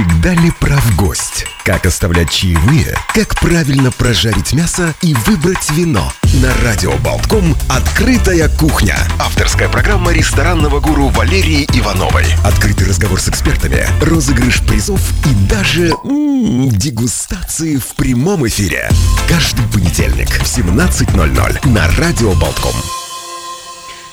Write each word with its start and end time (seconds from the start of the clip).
Всегда 0.00 0.32
ли 0.32 0.50
прав 0.50 0.96
гость? 0.96 1.44
Как 1.62 1.84
оставлять 1.84 2.30
чаевые? 2.30 2.96
Как 3.14 3.38
правильно 3.38 3.90
прожарить 3.92 4.54
мясо 4.54 4.94
и 5.02 5.12
выбрать 5.26 5.70
вино? 5.72 6.10
На 6.42 6.54
Радио 6.64 6.92
Болтком 6.98 7.54
«Открытая 7.68 8.48
кухня». 8.48 8.96
Авторская 9.18 9.68
программа 9.68 10.12
ресторанного 10.12 10.80
гуру 10.80 11.08
Валерии 11.08 11.68
Ивановой. 11.74 12.24
Открытый 12.42 12.86
разговор 12.86 13.20
с 13.20 13.28
экспертами, 13.28 13.86
розыгрыш 14.00 14.62
призов 14.62 15.02
и 15.26 15.34
даже 15.50 15.88
м-м, 15.88 16.70
дегустации 16.70 17.76
в 17.76 17.94
прямом 17.94 18.48
эфире. 18.48 18.88
Каждый 19.28 19.66
понедельник 19.66 20.30
в 20.30 20.44
17.00 20.44 21.68
на 21.68 21.88
Радио 21.98 22.32
Болтком. 22.36 22.74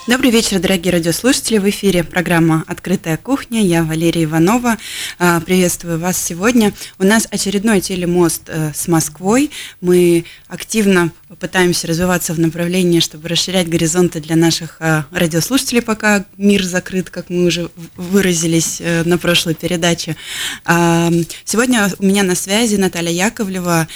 Добрый 0.07 0.31
вечер, 0.31 0.61
дорогие 0.61 0.93
радиослушатели. 0.93 1.57
В 1.57 1.67
эфире 1.69 2.01
программа 2.01 2.63
«Открытая 2.65 3.17
кухня». 3.17 3.61
Я 3.61 3.83
Валерия 3.83 4.23
Иванова. 4.23 4.77
А, 5.19 5.41
приветствую 5.41 5.99
вас 5.99 6.17
сегодня. 6.17 6.71
У 6.97 7.03
нас 7.03 7.27
очередной 7.29 7.81
телемост 7.81 8.43
э, 8.47 8.71
с 8.73 8.87
Москвой. 8.87 9.51
Мы 9.81 10.23
активно 10.47 11.11
пытаемся 11.35 11.87
развиваться 11.87 12.33
в 12.33 12.39
направлении, 12.39 12.99
чтобы 12.99 13.27
расширять 13.27 13.67
горизонты 13.67 14.21
для 14.21 14.35
наших 14.35 14.77
а, 14.79 15.05
радиослушателей, 15.11 15.81
пока 15.81 16.25
мир 16.37 16.63
закрыт, 16.63 17.09
как 17.09 17.29
мы 17.29 17.45
уже 17.45 17.69
выразились 17.95 18.77
э, 18.79 19.03
на 19.03 19.17
прошлой 19.17 19.53
передаче. 19.53 20.15
А, 20.63 21.11
сегодня 21.43 21.91
у 21.99 22.05
меня 22.05 22.23
на 22.23 22.35
связи 22.35 22.75
Наталья 22.75 23.11
Яковлева, 23.11 23.87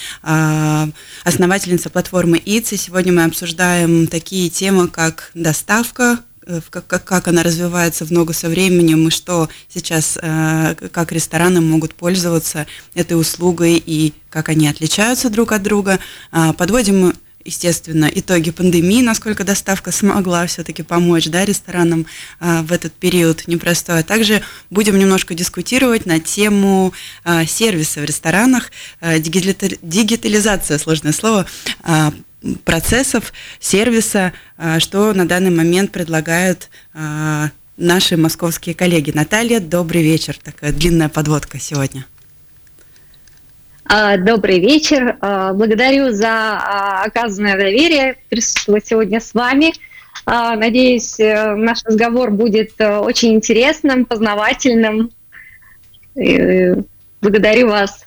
основательница 1.23 1.89
платформы 1.89 2.41
ИЦИ. 2.43 2.75
Сегодня 2.75 3.13
мы 3.13 3.23
обсуждаем 3.23 4.07
такие 4.07 4.49
темы, 4.49 4.87
как 4.87 5.31
доставка, 5.33 6.19
э, 6.19 6.30
как, 6.69 6.87
как, 6.87 7.03
как 7.03 7.27
она 7.27 7.43
развивается 7.43 8.05
в 8.05 8.11
ногу 8.11 8.33
со 8.33 8.49
временем, 8.49 9.07
и 9.07 9.11
что 9.11 9.49
сейчас, 9.69 10.17
э, 10.21 10.75
как 10.91 11.11
рестораны 11.11 11.61
могут 11.61 11.93
пользоваться 11.93 12.67
этой 12.93 13.19
услугой, 13.19 13.81
и 13.83 14.13
как 14.29 14.49
они 14.49 14.67
отличаются 14.67 15.29
друг 15.29 15.51
от 15.51 15.63
друга. 15.63 15.99
А, 16.31 16.53
подводим 16.53 17.13
естественно, 17.43 18.09
итоги 18.13 18.51
пандемии, 18.51 19.01
насколько 19.01 19.43
доставка 19.43 19.91
смогла 19.91 20.45
все-таки 20.47 20.83
помочь 20.83 21.27
да, 21.27 21.43
ресторанам 21.45 22.05
а, 22.39 22.61
в 22.61 22.71
этот 22.71 22.93
период 22.93 23.47
непростой. 23.47 23.99
А 23.99 24.03
также 24.03 24.41
будем 24.69 24.97
немножко 24.99 25.33
дискутировать 25.33 26.05
на 26.05 26.19
тему 26.19 26.93
а, 27.23 27.45
сервиса 27.45 28.01
в 28.01 28.05
ресторанах, 28.05 28.71
дигитализация, 29.01 30.77
сложное 30.77 31.13
слово, 31.13 31.47
процессов, 32.63 33.33
сервиса, 33.59 34.33
а, 34.57 34.79
что 34.79 35.13
на 35.13 35.27
данный 35.27 35.51
момент 35.51 35.91
предлагают 35.91 36.69
а, 36.93 37.49
наши 37.77 38.17
московские 38.17 38.75
коллеги. 38.75 39.11
Наталья, 39.11 39.59
добрый 39.59 40.01
вечер. 40.01 40.37
Такая 40.43 40.71
длинная 40.71 41.09
подводка 41.09 41.59
сегодня. 41.59 42.05
А, 43.85 44.17
добрый 44.17 44.59
вечер. 44.59 45.17
Благодарю 45.19 46.11
за 46.11 47.03
оказанное 47.03 47.57
доверие 47.57 48.17
присутствовать 48.29 48.87
сегодня 48.87 49.19
с 49.19 49.33
вами. 49.33 49.73
Надеюсь, 50.25 51.19
э, 51.19 51.55
наш 51.55 51.83
разговор 51.83 52.29
будет 52.29 52.73
э, 52.77 52.97
очень 52.97 53.33
интересным, 53.33 54.05
познавательным. 54.05 55.09
Благодарю 56.13 57.69
вас. 57.69 58.05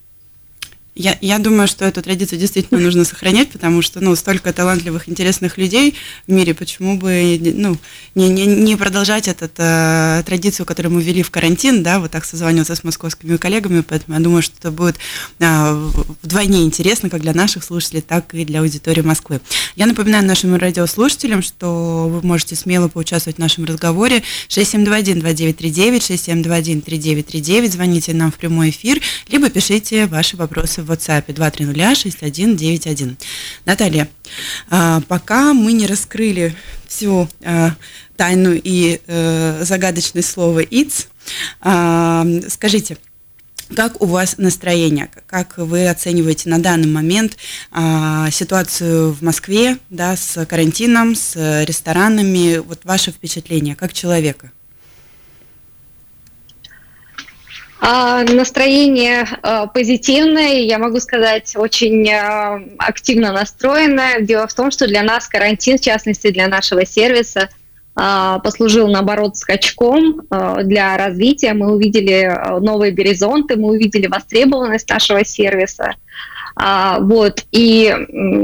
Я, 0.97 1.19
я 1.21 1.41
думаю, 1.41 1.67
что 1.67 1.85
эту 1.85 2.03
традицию 2.03 2.39
действительно 2.39 2.81
нужно 2.81 3.05
сохранять, 3.05 3.51
потому 3.51 3.83
что, 3.83 4.01
ну, 4.01 4.15
столько 4.15 4.53
талантливых, 4.53 5.09
интересных 5.09 5.59
людей 5.59 5.97
в 6.29 6.33
мире, 6.33 6.55
почему 6.55 6.97
бы, 6.97 7.37
ну, 7.41 7.77
не, 8.15 8.29
не, 8.29 8.47
не 8.47 8.77
продолжать 8.77 9.27
эту 9.27 9.51
э, 9.57 10.23
традицию, 10.25 10.67
которую 10.67 10.95
мы 10.95 11.03
ввели 11.03 11.25
в 11.25 11.33
карантин, 11.33 11.83
да, 11.83 11.99
вот 11.99 12.13
так 12.13 12.25
созваниваться 12.25 12.77
с 12.77 12.85
московскими 12.85 13.37
коллегами, 13.39 13.81
поэтому 13.81 14.17
я 14.17 14.23
думаю, 14.23 14.43
что 14.43 14.55
это 14.61 14.71
будет 14.71 14.95
э, 15.41 15.91
вдвойне 16.23 16.63
интересно 16.63 17.11
как 17.11 17.23
для 17.23 17.35
наших 17.35 17.65
слушателей, 17.65 18.01
так 18.01 18.33
и 18.33 18.45
для 18.45 18.61
аудитории 18.61 19.01
Москвы. 19.01 19.41
Я 19.75 19.87
напоминаю 19.87 20.25
нашим 20.25 20.55
радиослушателям, 20.55 21.43
что 21.43 22.07
вы 22.09 22.25
можете 22.25 22.55
смело 22.55 22.87
поучаствовать 22.87 23.39
в 23.39 23.41
нашем 23.41 23.65
разговоре. 23.65 24.23
6721-2939, 24.49 26.85
6721-3939, 26.85 27.73
звоните 27.73 28.15
нам 28.15 28.31
в 28.31 28.37
прямой 28.37 28.71
эфир, 28.71 29.01
либо 29.27 29.51
пишите 29.51 30.07
ваши 30.07 30.37
вопросы 30.37 30.84
в 30.85 30.93
WhatsApp 30.93 31.27
2306191. 31.27 33.17
Наталья, 33.65 34.09
а, 34.71 35.01
пока 35.09 35.55
мы 35.55 35.73
не 35.73 35.87
раскрыли 35.87 36.55
всю 36.87 37.29
а, 37.43 37.75
тайну 38.17 38.53
и 38.55 39.01
э, 39.07 39.65
загадочное 39.65 40.23
слово 40.23 40.61
«ИЦ», 40.61 41.09
а, 41.61 42.25
скажите, 42.49 42.97
как 43.75 44.03
у 44.03 44.07
вас 44.07 44.37
настроение? 44.37 45.11
Как 45.27 45.57
вы 45.57 45.89
оцениваете 45.89 46.49
на 46.49 46.59
данный 46.59 46.87
момент 46.87 47.37
а, 47.71 48.31
ситуацию 48.31 49.13
в 49.13 49.23
Москве, 49.23 49.79
да, 49.91 50.17
с 50.17 50.45
карантином, 50.47 51.15
с 51.15 51.35
ресторанами? 51.65 52.59
Вот 52.59 52.85
ваше 52.85 53.11
впечатление 53.11 53.75
как 53.75 53.93
человека? 53.93 54.53
А, 57.74 57.74
настроение 57.85 59.27
а, 59.43 59.67
позитивное, 59.67 60.61
я 60.61 60.79
могу 60.79 61.01
сказать, 61.01 61.55
очень 61.55 62.11
а, 62.11 62.59
активно 62.79 63.31
настроенное. 63.31 64.21
Дело 64.21 64.47
в 64.47 64.55
том, 64.55 64.71
что 64.71 64.87
для 64.87 65.03
нас 65.03 65.29
карантин, 65.29 65.77
в 65.77 65.83
частности 65.83 66.31
для 66.31 66.49
нашего 66.49 66.87
сервиса, 66.87 67.51
послужил, 67.95 68.89
наоборот, 68.89 69.37
скачком 69.37 70.23
для 70.65 70.97
развития. 70.97 71.55
Мы 71.55 71.73
увидели 71.73 72.29
новые 72.59 72.91
горизонты, 72.91 73.55
мы 73.55 73.69
увидели 73.69 74.09
востребованность 74.09 74.89
нашего 74.89 75.25
сервиса. 75.25 75.95
Вот. 76.57 77.45
И 77.53 77.95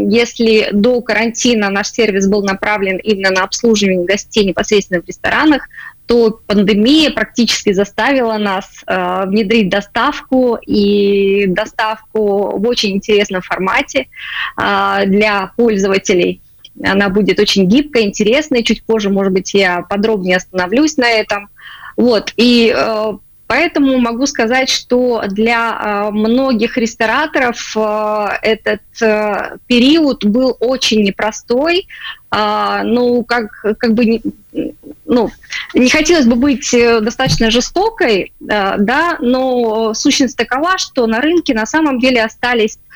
если 0.09 0.69
до 0.71 1.01
карантина 1.01 1.69
наш 1.69 1.91
сервис 1.91 2.29
был 2.29 2.45
направлен 2.45 2.99
именно 2.99 3.31
на 3.33 3.43
обслуживание 3.43 4.05
гостей 4.05 4.45
непосредственно 4.45 5.03
в 5.03 5.09
ресторанах, 5.09 5.67
то 6.11 6.41
пандемия 6.49 7.13
практически 7.13 7.73
заставила 7.73 8.37
нас 8.37 8.83
э, 8.85 9.27
внедрить 9.27 9.69
доставку 9.69 10.57
и 10.57 11.47
доставку 11.47 12.59
в 12.59 12.67
очень 12.67 12.97
интересном 12.97 13.43
формате 13.43 14.09
э, 14.61 15.03
для 15.07 15.53
пользователей. 15.57 16.43
Она 16.83 17.11
будет 17.11 17.39
очень 17.39 17.69
гибкой, 17.69 18.03
интересной. 18.07 18.65
Чуть 18.65 18.83
позже, 18.83 19.09
может 19.09 19.33
быть, 19.33 19.55
я 19.55 19.83
подробнее 19.83 20.39
остановлюсь 20.39 20.97
на 20.97 21.09
этом. 21.09 21.49
Вот. 21.97 22.33
И 22.37 22.75
э, 22.77 23.13
Поэтому 23.51 23.99
могу 23.99 24.27
сказать, 24.29 24.69
что 24.69 25.25
для 25.27 26.07
э, 26.07 26.11
многих 26.13 26.77
рестораторов 26.77 27.77
э, 27.77 28.29
этот 28.43 28.81
э, 29.03 29.57
период 29.67 30.25
был 30.25 30.57
очень 30.61 31.03
непростой. 31.03 31.89
А, 32.31 32.85
ну, 32.85 33.25
как, 33.25 33.51
как 33.77 33.95
бы, 33.95 34.21
ну, 35.05 35.31
не 35.75 35.91
хотелось 35.91 36.27
бы 36.27 36.37
быть 36.37 36.71
достаточно 36.71 37.51
жестокой, 37.51 38.33
да, 38.39 39.17
но 39.19 39.95
сущность 39.95 40.37
такова, 40.37 40.79
что 40.79 41.09
на 41.09 41.21
рынке 41.21 41.53
на 41.53 41.67
самом 41.67 41.99
деле 41.99 42.23
остались 42.23 42.79
а, 42.79 42.90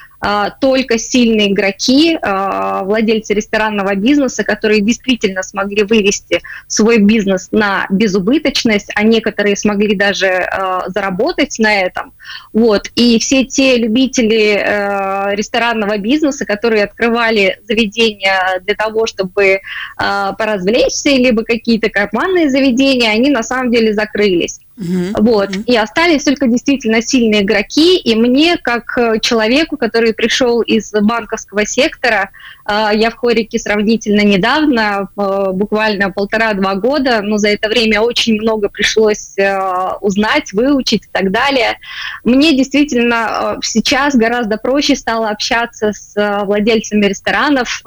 только 0.60 0.98
сильные 0.98 1.52
игроки, 1.52 2.18
а, 2.22 2.82
владельцы 2.84 3.34
ресторанного 3.34 3.94
бизнеса, 3.94 4.42
которые 4.44 4.80
действительно 4.80 5.42
смогли 5.42 5.82
вывести 5.82 6.40
свой 6.66 6.98
бизнес 6.98 7.48
на 7.52 7.86
безубыточность, 7.90 8.90
а 8.94 9.02
некоторые 9.02 9.56
смогли 9.56 9.94
даже 9.94 10.28
а, 10.28 10.88
заработать 10.88 11.58
на 11.58 11.82
этом. 11.82 12.12
Вот. 12.52 12.90
И 12.94 13.18
все 13.18 13.44
те 13.44 13.76
любители 13.76 15.34
ресторанного 15.34 15.98
бизнеса, 15.98 16.46
которые 16.46 16.84
открывали 16.84 17.60
заведения 17.66 18.60
для 18.64 18.74
того, 18.74 19.06
чтобы 19.06 19.60
поразвлечься, 19.96 21.10
либо 21.10 21.44
какие-то 21.44 21.90
карманные 21.90 22.50
заведения, 22.50 23.10
они 23.10 23.30
на 23.30 23.42
самом 23.42 23.70
деле 23.70 23.92
закрылись. 23.92 24.60
Uh-huh. 24.76 25.12
Вот. 25.20 25.50
Uh-huh. 25.50 25.64
И 25.64 25.76
остались 25.76 26.24
только 26.24 26.46
действительно 26.46 27.00
сильные 27.00 27.42
игроки. 27.42 27.96
И 27.96 28.14
мне, 28.16 28.56
как 28.56 28.98
э, 28.98 29.20
человеку, 29.20 29.76
который 29.76 30.14
пришел 30.14 30.62
из 30.62 30.90
банковского 30.92 31.64
сектора, 31.64 32.30
я 32.66 33.10
в 33.10 33.16
хорике 33.16 33.58
сравнительно 33.58 34.22
недавно, 34.22 35.08
а, 35.16 35.52
буквально 35.52 36.10
полтора-два 36.10 36.74
года, 36.76 37.20
но 37.22 37.36
за 37.36 37.48
это 37.48 37.68
время 37.68 38.00
очень 38.00 38.40
много 38.40 38.68
пришлось 38.68 39.38
а, 39.38 39.96
узнать, 40.00 40.52
выучить 40.52 41.04
и 41.04 41.08
так 41.12 41.30
далее. 41.30 41.78
Мне 42.24 42.56
действительно 42.56 43.58
сейчас 43.62 44.14
гораздо 44.16 44.56
проще 44.56 44.96
стало 44.96 45.28
общаться 45.30 45.92
с 45.92 46.14
владельцами 46.44 47.06
ресторанов, 47.06 47.82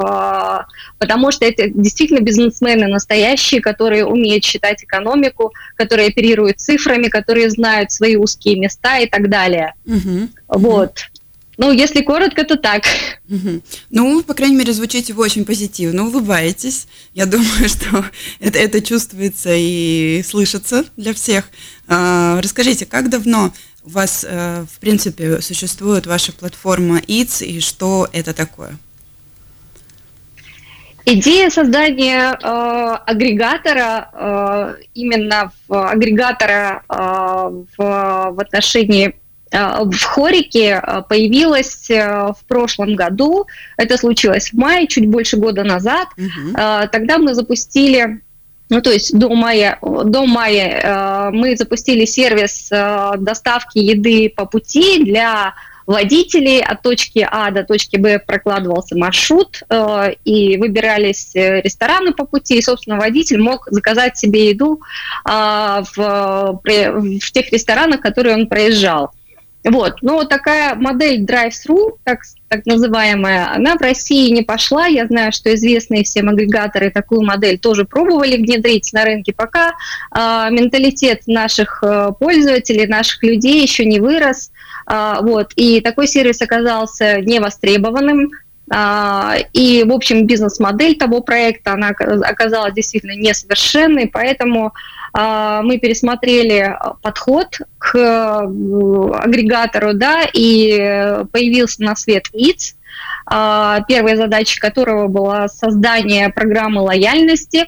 потому 0.99 1.31
что 1.31 1.45
это 1.45 1.69
действительно 1.69 2.19
бизнесмены 2.19 2.87
настоящие, 2.87 3.61
которые 3.61 4.05
умеют 4.05 4.43
считать 4.43 4.83
экономику, 4.83 5.53
которые 5.75 6.09
оперируют 6.09 6.59
цифрами, 6.59 7.07
которые 7.07 7.49
знают 7.49 7.91
свои 7.91 8.15
узкие 8.15 8.59
места 8.59 8.99
и 8.99 9.07
так 9.07 9.29
далее. 9.29 9.73
Угу. 9.85 10.29
Вот. 10.49 11.09
Ну, 11.57 11.71
если 11.71 12.01
коротко, 12.01 12.43
то 12.43 12.55
так. 12.55 12.83
Ну, 13.89 14.21
по 14.23 14.33
крайней 14.35 14.55
мере, 14.55 14.73
звучите 14.73 15.13
вы 15.13 15.23
очень 15.23 15.43
позитивно, 15.43 16.05
улыбаетесь. 16.05 16.87
Я 17.13 17.25
думаю, 17.25 17.47
что 17.67 18.05
это, 18.39 18.59
это 18.59 18.81
чувствуется 18.81 19.49
и 19.53 20.23
слышится 20.23 20.85
для 20.97 21.13
всех. 21.13 21.45
А, 21.87 22.39
расскажите, 22.41 22.85
как 22.85 23.09
давно 23.09 23.53
у 23.83 23.89
вас, 23.89 24.25
э, 24.27 24.65
в 24.71 24.79
принципе, 24.79 25.41
существует 25.41 26.05
ваша 26.05 26.31
платформа 26.33 27.01
ИЦ 27.07 27.41
и 27.41 27.59
что 27.61 28.07
это 28.11 28.33
такое? 28.33 28.77
Идея 31.09 31.49
создания 31.49 32.33
э, 32.33 32.97
агрегатора, 33.05 34.09
э, 34.11 34.75
именно 34.93 35.53
в, 35.67 35.89
агрегатора 35.89 36.83
э, 36.89 36.95
в, 36.95 38.31
в 38.33 38.39
отношении 38.41 39.15
в 39.51 40.03
Хорике 40.03 40.81
э, 40.81 41.01
появилась 41.07 41.89
э, 41.89 42.33
в 42.37 42.45
прошлом 42.47 42.95
году. 42.95 43.47
Это 43.77 43.97
случилось 43.97 44.51
в 44.51 44.53
мае, 44.53 44.87
чуть 44.87 45.07
больше 45.07 45.37
года 45.37 45.63
назад. 45.63 46.07
Uh-huh. 46.17 46.89
Тогда 46.89 47.17
мы 47.17 47.33
запустили 47.33 48.21
ну, 48.69 48.81
то 48.81 48.91
есть 48.91 49.17
до 49.17 49.29
мая, 49.29 49.79
до 49.81 50.25
мая 50.25 50.81
э, 50.83 51.31
мы 51.31 51.55
запустили 51.55 52.03
сервис 52.03 52.69
э, 52.69 53.13
доставки 53.17 53.77
еды 53.77 54.29
по 54.29 54.45
пути 54.45 55.05
для 55.05 55.53
водителей. 55.85 56.61
От 56.61 56.81
точки 56.81 57.25
А 57.29 57.49
до 57.51 57.63
точки 57.63 57.95
Б 57.95 58.19
прокладывался 58.19 58.97
маршрут, 58.97 59.63
э, 59.69 60.15
и 60.25 60.57
выбирались 60.57 61.33
э, 61.33 61.61
рестораны 61.61 62.11
по 62.11 62.25
пути, 62.25 62.57
и, 62.57 62.61
собственно, 62.61 62.97
водитель 62.97 63.39
мог 63.39 63.67
заказать 63.71 64.17
себе 64.17 64.49
еду 64.49 64.81
э, 65.25 65.29
в, 65.95 66.59
в 66.63 67.31
тех 67.31 67.51
ресторанах, 67.51 68.01
которые 68.01 68.35
он 68.35 68.47
проезжал. 68.47 69.11
Вот. 69.69 70.01
Но 70.01 70.23
такая 70.23 70.75
модель 70.75 71.23
drive-thru, 71.23 71.97
так, 72.05 72.19
так 72.47 72.65
называемая, 72.65 73.51
она 73.53 73.75
в 73.75 73.81
России 73.81 74.31
не 74.31 74.41
пошла. 74.41 74.87
Я 74.87 75.05
знаю, 75.07 75.33
что 75.33 75.53
известные 75.53 76.03
всем 76.03 76.29
агрегаторы 76.29 76.89
такую 76.89 77.21
модель 77.23 77.59
тоже 77.59 77.83
пробовали 77.83 78.37
внедрить 78.37 78.93
на 78.93 79.03
рынке, 79.03 79.33
пока 79.33 79.69
э, 79.69 80.47
менталитет 80.51 81.23
наших 81.27 81.83
э, 81.83 82.11
пользователей, 82.17 82.87
наших 82.87 83.23
людей 83.23 83.61
еще 83.61 83.85
не 83.85 83.99
вырос. 83.99 84.51
Э, 84.89 85.15
вот. 85.21 85.51
И 85.57 85.81
такой 85.81 86.07
сервис 86.07 86.41
оказался 86.41 87.19
невостребованным. 87.21 88.31
Uh, 88.69 89.45
и, 89.53 89.85
в 89.85 89.93
общем, 89.93 90.27
бизнес-модель 90.27 90.97
того 90.97 91.21
проекта, 91.21 91.71
она 91.71 91.87
оказалась 91.87 92.73
действительно 92.73 93.15
несовершенной, 93.15 94.07
поэтому 94.07 94.67
а, 94.67 94.71
мы 95.17 95.79
пересмотрели 95.79 96.77
подход 97.01 97.57
к 97.79 97.95
э, 97.95 97.99
агрегатору, 97.99 99.93
да, 99.93 100.23
и 100.31 101.23
появился 101.31 101.81
на 101.81 101.95
свет 101.95 102.25
ИЦ, 102.33 102.75
а, 103.25 103.81
первая 103.87 104.15
задача 104.15 104.59
которого 104.61 105.07
была 105.07 105.47
создание 105.47 106.29
программы 106.29 106.81
лояльности 106.81 107.65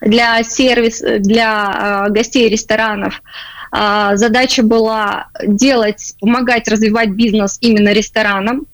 для 0.00 0.42
сервис, 0.42 1.00
для 1.00 1.68
а, 1.68 2.08
гостей 2.08 2.48
ресторанов. 2.48 3.22
Задача 4.12 4.62
была 4.62 5.30
делать, 5.44 6.14
помогать 6.20 6.68
развивать 6.68 7.08
бизнес 7.08 7.58
именно 7.60 7.92
ресторанам, 7.92 8.66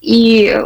и 0.00 0.62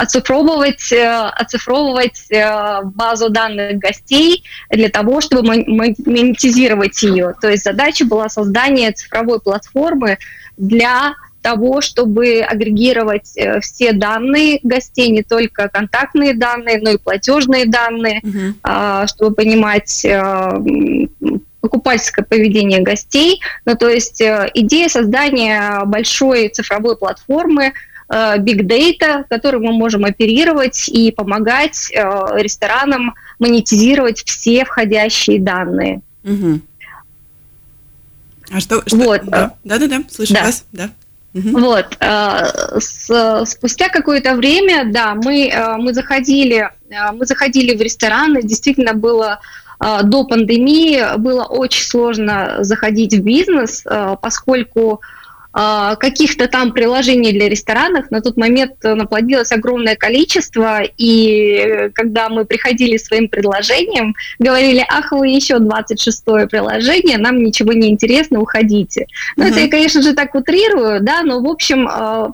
оцифровывать, 0.00 0.90
э, 0.92 1.30
оцифровывать 1.36 2.30
э, 2.30 2.80
базу 2.84 3.28
данных 3.28 3.78
гостей 3.78 4.44
для 4.70 4.88
того, 4.88 5.20
чтобы 5.20 5.42
монетизировать 5.42 7.02
ее. 7.02 7.34
То 7.40 7.50
есть 7.50 7.64
задача 7.64 8.06
была 8.06 8.28
создание 8.30 8.92
цифровой 8.92 9.40
платформы 9.40 10.18
для 10.56 11.14
того, 11.42 11.82
чтобы 11.82 12.40
агрегировать 12.40 13.36
э, 13.36 13.60
все 13.60 13.92
данные 13.92 14.60
гостей, 14.62 15.10
не 15.10 15.22
только 15.22 15.68
контактные 15.68 16.34
данные, 16.34 16.80
но 16.80 16.90
и 16.90 16.98
платежные 16.98 17.66
данные, 17.66 18.20
uh-huh. 18.22 19.06
чтобы 19.06 19.34
понимать 19.34 20.06
покупательское 21.60 22.24
поведение 22.24 22.80
гостей. 22.80 23.40
Ну, 23.66 23.76
то 23.76 23.88
есть 23.88 24.22
идея 24.22 24.88
создания 24.88 25.82
большой 25.84 26.48
цифровой 26.48 26.96
платформы, 26.96 27.74
big 28.10 28.62
data, 28.62 29.24
которым 29.28 29.62
мы 29.64 29.72
можем 29.72 30.04
оперировать 30.04 30.88
и 30.88 31.12
помогать 31.12 31.90
э, 31.92 32.00
ресторанам 32.36 33.14
монетизировать 33.38 34.24
все 34.24 34.64
входящие 34.64 35.40
данные. 35.40 36.00
Угу. 36.24 36.60
А 38.50 38.60
что? 38.60 38.82
что 38.84 38.96
вот. 38.96 39.24
Да, 39.24 39.54
да, 39.62 39.78
да, 39.78 39.86
да 39.86 40.02
слышу 40.10 40.34
да. 40.34 40.42
вас, 40.42 40.64
да. 40.72 40.90
Угу. 41.34 41.60
Вот. 41.60 41.96
Э, 42.00 42.78
с, 42.80 43.44
спустя 43.46 43.88
какое-то 43.88 44.34
время, 44.34 44.90
да, 44.92 45.14
мы, 45.14 45.52
мы, 45.78 45.94
заходили, 45.94 46.68
мы 47.12 47.26
заходили 47.26 47.76
в 47.76 47.80
рестораны, 47.80 48.42
действительно 48.42 48.94
было 48.94 49.38
до 50.02 50.24
пандемии 50.24 51.16
было 51.16 51.44
очень 51.44 51.84
сложно 51.84 52.58
заходить 52.60 53.14
в 53.14 53.22
бизнес, 53.22 53.82
поскольку 54.20 55.00
каких-то 55.52 56.46
там 56.46 56.72
приложений 56.72 57.32
для 57.32 57.48
ресторанов. 57.48 58.10
На 58.10 58.20
тот 58.20 58.36
момент 58.36 58.74
наплодилось 58.82 59.50
огромное 59.52 59.96
количество, 59.96 60.82
и 60.96 61.90
когда 61.94 62.28
мы 62.28 62.44
приходили 62.44 62.96
своим 62.96 63.28
предложением, 63.28 64.14
говорили, 64.38 64.84
ах, 64.88 65.12
вы 65.12 65.28
еще 65.28 65.56
26-е 65.56 66.46
приложение, 66.46 67.18
нам 67.18 67.42
ничего 67.42 67.72
не 67.72 67.90
интересно, 67.90 68.40
уходите. 68.40 69.06
Ну, 69.36 69.44
uh-huh. 69.44 69.50
это 69.50 69.60
я, 69.60 69.68
конечно 69.68 70.02
же, 70.02 70.14
так 70.14 70.34
утрирую, 70.34 71.00
да, 71.00 71.22
но, 71.22 71.40
в 71.40 71.46
общем, 71.46 71.88
а, 71.88 72.32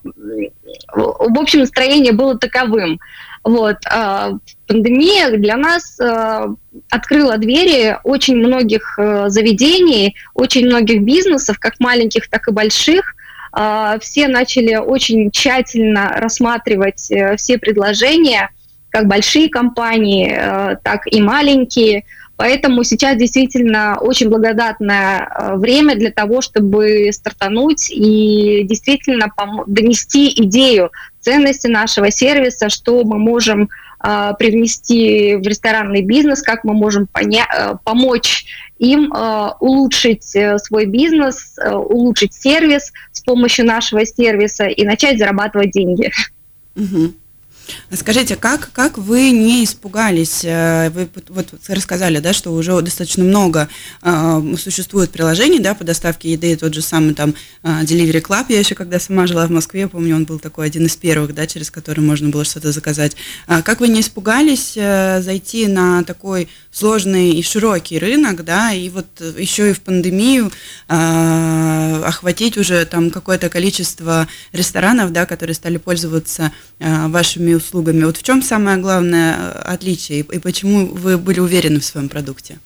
в 0.94 1.38
общем, 1.38 1.60
настроение 1.60 2.12
было 2.12 2.38
таковым. 2.38 3.00
Вот. 3.46 3.76
А, 3.88 4.32
пандемия 4.66 5.30
для 5.38 5.56
нас 5.56 6.00
а, 6.00 6.48
открыла 6.90 7.38
двери 7.38 7.96
очень 8.02 8.38
многих 8.38 8.98
а, 8.98 9.28
заведений, 9.28 10.16
очень 10.34 10.66
многих 10.66 11.02
бизнесов, 11.02 11.60
как 11.60 11.78
маленьких, 11.78 12.28
так 12.28 12.48
и 12.48 12.52
больших. 12.52 13.14
Все 14.00 14.28
начали 14.28 14.74
очень 14.74 15.30
тщательно 15.30 16.16
рассматривать 16.18 17.10
э, 17.10 17.36
все 17.36 17.56
предложения, 17.56 18.50
как 18.90 19.06
большие 19.06 19.48
компании, 19.48 20.30
э, 20.30 20.76
так 20.82 21.06
и 21.06 21.22
маленькие. 21.22 22.04
Поэтому 22.36 22.84
сейчас 22.84 23.16
действительно 23.16 23.96
очень 23.98 24.28
благодатное 24.28 25.54
время 25.54 25.94
для 25.94 26.10
того, 26.10 26.42
чтобы 26.42 27.08
стартануть 27.12 27.90
и 27.90 28.64
действительно 28.64 29.32
донести 29.66 30.34
идею 30.44 30.90
ценности 31.26 31.66
нашего 31.66 32.12
сервиса, 32.12 32.68
что 32.68 33.02
мы 33.02 33.18
можем 33.18 33.68
э, 34.04 34.32
привнести 34.38 35.34
в 35.34 35.42
ресторанный 35.42 36.02
бизнес, 36.02 36.40
как 36.40 36.62
мы 36.62 36.72
можем 36.72 37.08
поня- 37.12 37.50
э, 37.52 37.74
помочь 37.82 38.46
им 38.78 39.12
э, 39.12 39.50
улучшить 39.58 40.36
э, 40.36 40.56
свой 40.58 40.86
бизнес, 40.86 41.58
э, 41.58 41.74
улучшить 41.74 42.32
сервис 42.32 42.92
с 43.10 43.22
помощью 43.22 43.66
нашего 43.66 44.06
сервиса 44.06 44.66
и 44.66 44.84
начать 44.84 45.18
зарабатывать 45.18 45.72
деньги. 45.72 46.12
Угу. 46.76 47.14
Скажите, 47.92 48.36
как, 48.36 48.70
как 48.72 48.98
вы 48.98 49.30
не 49.30 49.64
испугались? 49.64 50.44
Э, 50.44 50.90
вы 50.90 51.08
вот 51.28 51.54
рассказали, 51.68 52.18
да, 52.18 52.32
что 52.32 52.52
уже 52.52 52.80
достаточно 52.80 53.24
много 53.24 53.68
э, 54.02 54.54
существует 54.58 55.10
приложений, 55.10 55.60
да, 55.60 55.74
по 55.74 55.84
доставке 55.84 56.32
еды, 56.32 56.56
тот 56.56 56.74
же 56.74 56.82
самый 56.82 57.14
там 57.14 57.34
э, 57.62 57.82
Delivery 57.82 58.22
Club, 58.22 58.46
я 58.48 58.58
еще 58.58 58.74
когда 58.74 59.00
сама 59.00 59.26
жила 59.26 59.46
в 59.46 59.50
Москве, 59.50 59.88
помню, 59.88 60.16
он 60.16 60.24
был 60.24 60.38
такой 60.38 60.66
один 60.66 60.86
из 60.86 60.96
первых, 60.96 61.34
да, 61.34 61.46
через 61.46 61.70
который 61.70 62.00
можно 62.00 62.28
было 62.28 62.44
что-то 62.44 62.72
заказать. 62.72 63.16
А 63.46 63.62
как 63.62 63.80
вы 63.80 63.88
не 63.88 64.00
испугались 64.00 64.74
э, 64.76 65.20
зайти 65.22 65.66
на 65.66 66.04
такой 66.04 66.48
сложный 66.70 67.30
и 67.30 67.42
широкий 67.42 67.98
рынок, 67.98 68.44
да, 68.44 68.72
и 68.72 68.88
вот 68.90 69.06
еще 69.38 69.70
и 69.70 69.72
в 69.72 69.80
пандемию 69.80 70.52
э, 70.88 72.02
охватить 72.04 72.56
уже 72.56 72.84
там 72.84 73.10
какое-то 73.10 73.48
количество 73.48 74.28
ресторанов, 74.52 75.12
да, 75.12 75.26
которые 75.26 75.54
стали 75.54 75.78
пользоваться 75.78 76.52
э, 76.78 77.08
вашими 77.08 77.55
услугами. 77.56 78.04
Вот 78.04 78.16
в 78.16 78.22
чем 78.22 78.42
самое 78.42 78.78
главное 78.78 79.36
э, 79.36 79.50
отличие 79.74 80.20
и 80.20 80.38
почему 80.38 80.86
вы 80.86 81.18
были 81.18 81.40
уверены 81.40 81.80
в 81.80 81.84
своем 81.84 82.08
продукте? 82.08 82.58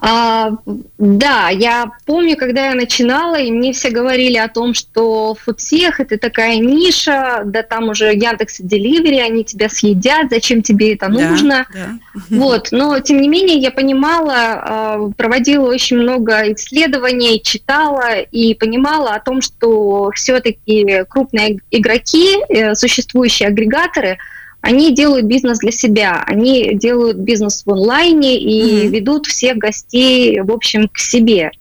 А, 0.00 0.52
да, 0.98 1.48
я 1.50 1.90
помню, 2.06 2.36
когда 2.36 2.68
я 2.68 2.74
начинала, 2.74 3.36
и 3.36 3.50
мне 3.50 3.72
все 3.72 3.90
говорили 3.90 4.36
о 4.36 4.48
том, 4.48 4.72
что 4.74 5.34
фудсех 5.34 5.98
это 5.98 6.18
такая 6.18 6.58
ниша, 6.58 7.42
да 7.44 7.62
там 7.62 7.88
уже 7.88 8.14
Яндекс 8.14 8.58
Деливери, 8.60 9.18
они 9.18 9.44
тебя 9.44 9.68
съедят, 9.68 10.30
зачем 10.30 10.62
тебе 10.62 10.94
это 10.94 11.08
нужно. 11.08 11.66
Да, 11.72 11.98
да. 12.14 12.28
Вот, 12.38 12.68
но 12.70 12.98
тем 13.00 13.20
не 13.20 13.28
менее 13.28 13.58
я 13.58 13.70
понимала, 13.70 14.34
а, 14.36 15.10
проводила 15.16 15.68
очень 15.68 15.98
много 15.98 16.52
исследований, 16.52 17.42
читала 17.42 18.20
и 18.20 18.54
понимала 18.54 19.14
о 19.14 19.20
том, 19.20 19.40
что 19.40 20.10
все-таки 20.14 21.04
крупные 21.08 21.58
игроки, 21.70 22.36
э, 22.48 22.74
существующие 22.74 23.48
агрегаторы– 23.48 24.18
они 24.60 24.92
делают 24.92 25.26
бизнес 25.26 25.58
для 25.58 25.72
себя, 25.72 26.22
они 26.26 26.74
делают 26.74 27.18
бизнес 27.18 27.62
в 27.64 27.70
онлайне 27.70 28.38
и 28.38 28.86
mm-hmm. 28.86 28.88
ведут 28.88 29.26
всех 29.26 29.56
гостей, 29.56 30.40
в 30.40 30.50
общем, 30.50 30.88
к 30.88 30.98
себе. 30.98 31.52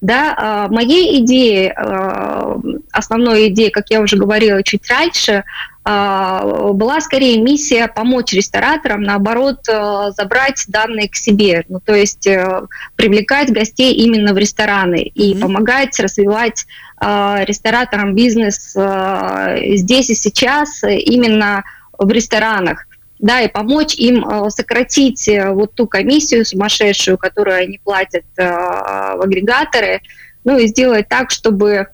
Да, 0.00 0.66
моей 0.68 1.20
идеей, 1.20 1.72
основной 2.92 3.48
идеей, 3.48 3.70
как 3.70 3.88
я 3.88 4.00
уже 4.00 4.16
говорила 4.16 4.60
чуть 4.64 4.90
раньше, 4.90 5.44
была 5.84 7.00
скорее 7.00 7.40
миссия 7.40 7.86
помочь 7.86 8.32
рестораторам, 8.32 9.02
наоборот, 9.02 9.60
забрать 9.64 10.64
данные 10.66 11.08
к 11.08 11.14
себе, 11.14 11.64
ну, 11.68 11.78
то 11.78 11.94
есть 11.94 12.28
привлекать 12.96 13.52
гостей 13.52 13.94
именно 13.94 14.34
в 14.34 14.38
рестораны 14.38 15.02
и 15.02 15.34
mm-hmm. 15.34 15.40
помогать 15.40 15.98
развивать 16.00 16.66
рестораторам 17.00 18.16
бизнес 18.16 18.76
здесь 19.78 20.10
и 20.10 20.14
сейчас 20.16 20.82
именно 20.82 21.62
в 22.04 22.10
ресторанах 22.10 22.86
да, 23.22 23.40
и 23.40 23.48
помочь 23.48 23.94
им 23.94 24.28
э, 24.28 24.50
сократить 24.50 25.28
э, 25.28 25.50
вот 25.52 25.74
ту 25.74 25.86
комиссию 25.86 26.44
сумасшедшую, 26.44 27.16
которую 27.16 27.56
они 27.56 27.80
платят 27.82 28.24
э, 28.36 28.44
в 28.44 29.22
агрегаторы, 29.22 30.02
ну 30.44 30.58
и 30.58 30.66
сделать 30.66 31.08
так, 31.08 31.30
чтобы 31.30 31.86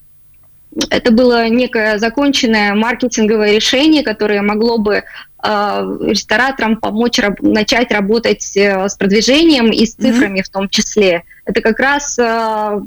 это 0.91 1.13
было 1.13 1.49
некое 1.49 1.99
законченное 1.99 2.75
маркетинговое 2.75 3.57
решение, 3.57 4.03
которое 4.03 4.43
могло 4.43 4.79
бы 4.79 5.05
рестораторам 5.41 6.79
помочь 6.79 7.21
раб- 7.21 7.41
начать 7.41 7.93
работать 7.93 8.43
с 8.43 8.97
продвижением 8.97 9.71
и 9.71 9.87
с 9.87 9.95
цифрами 9.95 10.41
mm-hmm. 10.41 10.43
в 10.43 10.49
том 10.49 10.69
числе. 10.69 11.23
Это 11.45 11.61
как 11.61 11.79
раз 11.79 12.19
э, 12.19 12.81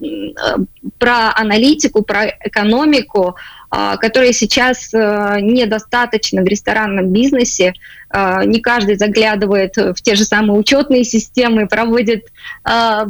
про 0.98 1.34
аналитику, 1.34 2.02
про 2.02 2.28
экономику, 2.28 3.38
э, 3.72 3.96
которая 4.00 4.34
сейчас 4.34 4.94
э, 4.94 5.38
недостаточно 5.42 6.42
в 6.42 6.46
ресторанном 6.46 7.10
бизнесе. 7.10 7.74
Э, 8.14 8.44
не 8.46 8.60
каждый 8.60 8.98
заглядывает 8.98 9.76
в 9.78 9.96
те 9.96 10.16
же 10.16 10.24
самые 10.26 10.60
учетные 10.60 11.04
системы, 11.04 11.68
проводит, 11.68 12.28
э, 12.70 13.06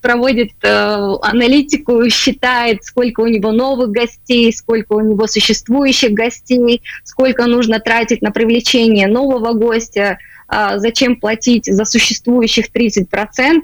проводит 0.00 0.52
э, 0.62 0.68
аналитику, 1.22 2.08
считает, 2.08 2.84
сколько 2.84 3.20
у 3.20 3.26
него 3.26 3.52
новых 3.52 3.90
гостей, 3.90 4.52
сколько 4.52 4.94
у 4.94 5.00
него 5.00 5.26
существующих 5.26 6.12
гостей, 6.12 6.82
сколько 7.02 7.46
нужно 7.46 7.80
тратить 7.80 8.22
на 8.22 8.30
привлечение 8.30 9.06
нового 9.08 9.52
гостя– 9.52 10.18
а, 10.28 10.33
зачем 10.76 11.16
платить 11.16 11.66
за 11.66 11.84
существующих 11.84 12.66
30% 12.74 13.06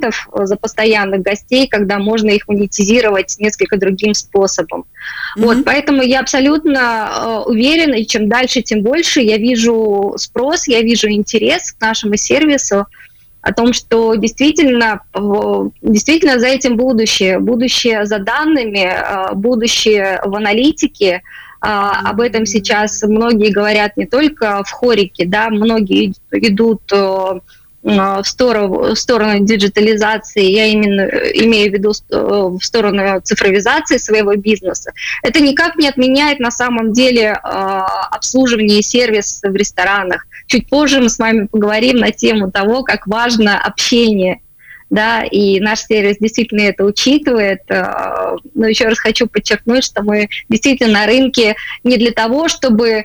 э, 0.03 0.47
за 0.47 0.57
постоянных 0.57 1.23
гостей, 1.23 1.69
когда 1.69 1.99
можно 1.99 2.31
их 2.31 2.49
монетизировать 2.49 3.37
несколько 3.39 3.77
другим 3.77 4.15
способом. 4.15 4.81
Mm-hmm. 4.81 5.45
Вот, 5.45 5.65
поэтому 5.65 6.03
я 6.03 6.21
абсолютно 6.21 7.11
э, 7.47 7.51
уверена, 7.51 7.95
и 7.95 8.07
чем 8.07 8.29
дальше, 8.29 8.63
тем 8.63 8.83
больше 8.83 9.21
я 9.21 9.37
вижу 9.37 10.15
спрос, 10.17 10.67
я 10.69 10.81
вижу 10.81 11.11
интерес 11.11 11.73
к 11.73 11.81
нашему 11.81 12.17
сервису 12.17 12.87
о 13.43 13.55
том, 13.55 13.73
что 13.73 14.15
действительно, 14.17 15.01
действительно 15.81 16.39
за 16.39 16.49
этим 16.49 16.77
будущее, 16.77 17.39
будущее 17.39 18.05
за 18.05 18.19
данными, 18.19 18.85
э, 18.85 19.35
будущее 19.35 20.21
в 20.25 20.35
аналитике, 20.35 21.23
а, 21.61 22.11
об 22.11 22.21
этом 22.21 22.47
сейчас 22.47 23.03
многие 23.03 23.51
говорят 23.51 23.97
не 23.97 24.07
только 24.07 24.63
в 24.65 24.71
хорике, 24.71 25.27
да, 25.27 25.51
многие 25.51 26.15
идут 26.33 26.81
э, 26.93 27.41
в 27.83 28.23
сторону, 28.25 28.95
в 28.95 28.97
сторону 28.97 29.45
диджитализации, 29.45 30.43
я 30.43 30.67
именно 30.67 31.03
имею 31.35 31.71
в 31.71 31.75
виду 31.75 31.91
э, 31.91 32.17
в 32.17 32.61
сторону 32.63 33.21
цифровизации 33.23 33.99
своего 33.99 34.35
бизнеса, 34.37 34.93
это 35.23 35.41
никак 35.41 35.77
не 35.77 35.89
отменяет 35.89 36.41
на 36.41 36.51
самом 36.51 36.93
деле 36.93 37.33
э, 37.33 37.37
обслуживание 37.43 38.79
и 38.79 38.83
сервис 38.83 39.41
в 39.43 39.55
ресторанах. 39.55 40.27
Чуть 40.47 40.69
позже 40.69 41.01
мы 41.01 41.11
с 41.11 41.19
вами 41.19 41.47
поговорим 41.47 41.99
на 41.99 42.11
тему 42.11 42.51
того, 42.51 42.83
как 42.83 43.07
важно 43.07 43.61
общение 43.61 44.41
да, 44.91 45.23
и 45.23 45.61
наш 45.61 45.85
сервис 45.85 46.17
действительно 46.19 46.63
это 46.63 46.85
учитывает. 46.85 47.63
Э, 47.69 48.37
но 48.55 48.67
еще 48.67 48.89
раз 48.89 48.99
хочу 48.99 49.27
подчеркнуть, 49.29 49.85
что 49.85 50.03
мы 50.03 50.29
действительно 50.49 50.93
на 50.93 51.07
рынке 51.07 51.55
не 51.85 51.97
для 51.97 52.11
того, 52.11 52.49
чтобы 52.49 52.89
э, 52.89 53.05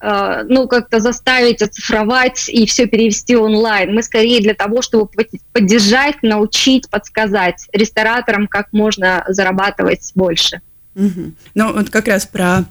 э, 0.00 0.42
ну, 0.48 0.68
как-то 0.68 1.00
заставить 1.00 1.62
оцифровать 1.62 2.50
и 2.50 2.66
все 2.66 2.86
перевести 2.86 3.34
онлайн. 3.34 3.94
Мы 3.94 4.02
скорее 4.02 4.42
для 4.42 4.54
того, 4.54 4.82
чтобы 4.82 5.08
поддержать, 5.52 6.22
научить, 6.22 6.88
подсказать 6.90 7.66
рестораторам, 7.72 8.46
как 8.46 8.72
можно 8.72 9.24
зарабатывать 9.28 10.12
больше. 10.14 10.60
Угу. 10.94 11.32
Ну, 11.54 11.72
вот 11.72 11.88
как 11.88 12.08
раз 12.08 12.26
про 12.26 12.64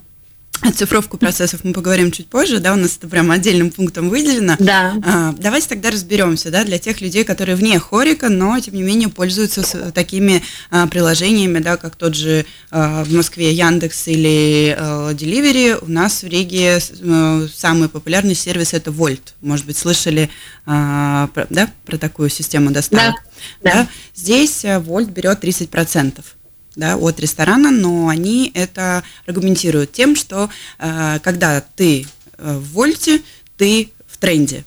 Оцифровку 0.62 1.18
процессов 1.18 1.60
мы 1.64 1.72
поговорим 1.72 2.10
чуть 2.10 2.28
позже, 2.28 2.60
да, 2.60 2.72
у 2.72 2.76
нас 2.76 2.96
это 2.96 3.08
прям 3.08 3.30
отдельным 3.30 3.70
пунктом 3.70 4.08
выделено. 4.08 4.56
Да. 4.58 4.94
А, 5.04 5.34
давайте 5.38 5.68
тогда 5.68 5.90
разберемся, 5.90 6.50
да, 6.50 6.64
для 6.64 6.78
тех 6.78 7.00
людей, 7.00 7.24
которые 7.24 7.56
вне 7.56 7.78
хорика, 7.78 8.28
но 8.28 8.58
тем 8.60 8.74
не 8.74 8.82
менее 8.82 9.08
пользуются 9.08 9.62
с, 9.62 9.92
такими 9.92 10.42
а, 10.70 10.86
приложениями, 10.86 11.58
да, 11.58 11.76
как 11.76 11.96
тот 11.96 12.14
же 12.14 12.46
а, 12.70 13.04
в 13.04 13.12
Москве 13.12 13.52
Яндекс 13.52 14.08
или 14.08 14.74
а, 14.78 15.12
Delivery. 15.12 15.78
У 15.84 15.90
нас 15.90 16.22
в 16.22 16.26
Риге 16.26 16.78
а, 16.78 17.46
самый 17.54 17.88
популярный 17.88 18.34
сервис 18.34 18.72
это 18.72 18.90
Volt. 18.90 19.34
Может 19.42 19.66
быть, 19.66 19.76
слышали, 19.76 20.30
а, 20.64 21.28
про, 21.34 21.46
да, 21.50 21.70
про 21.84 21.98
такую 21.98 22.30
систему 22.30 22.70
доставок? 22.70 23.14
Да. 23.62 23.70
да. 23.70 23.74
да? 23.82 23.88
Здесь 24.14 24.64
Volt 24.64 25.10
берет 25.10 25.40
30 25.40 25.70
процентов 25.70 26.35
да, 26.76 26.96
от 26.96 27.18
ресторана, 27.18 27.70
но 27.70 28.08
они 28.08 28.52
это 28.54 29.02
аргументируют 29.26 29.92
тем, 29.92 30.14
что 30.14 30.50
э, 30.78 31.18
когда 31.22 31.62
ты 31.74 32.06
э, 32.38 32.56
в 32.56 32.72
Вольте, 32.72 33.22
ты 33.56 33.90
в 34.06 34.18
тренде. 34.18 34.64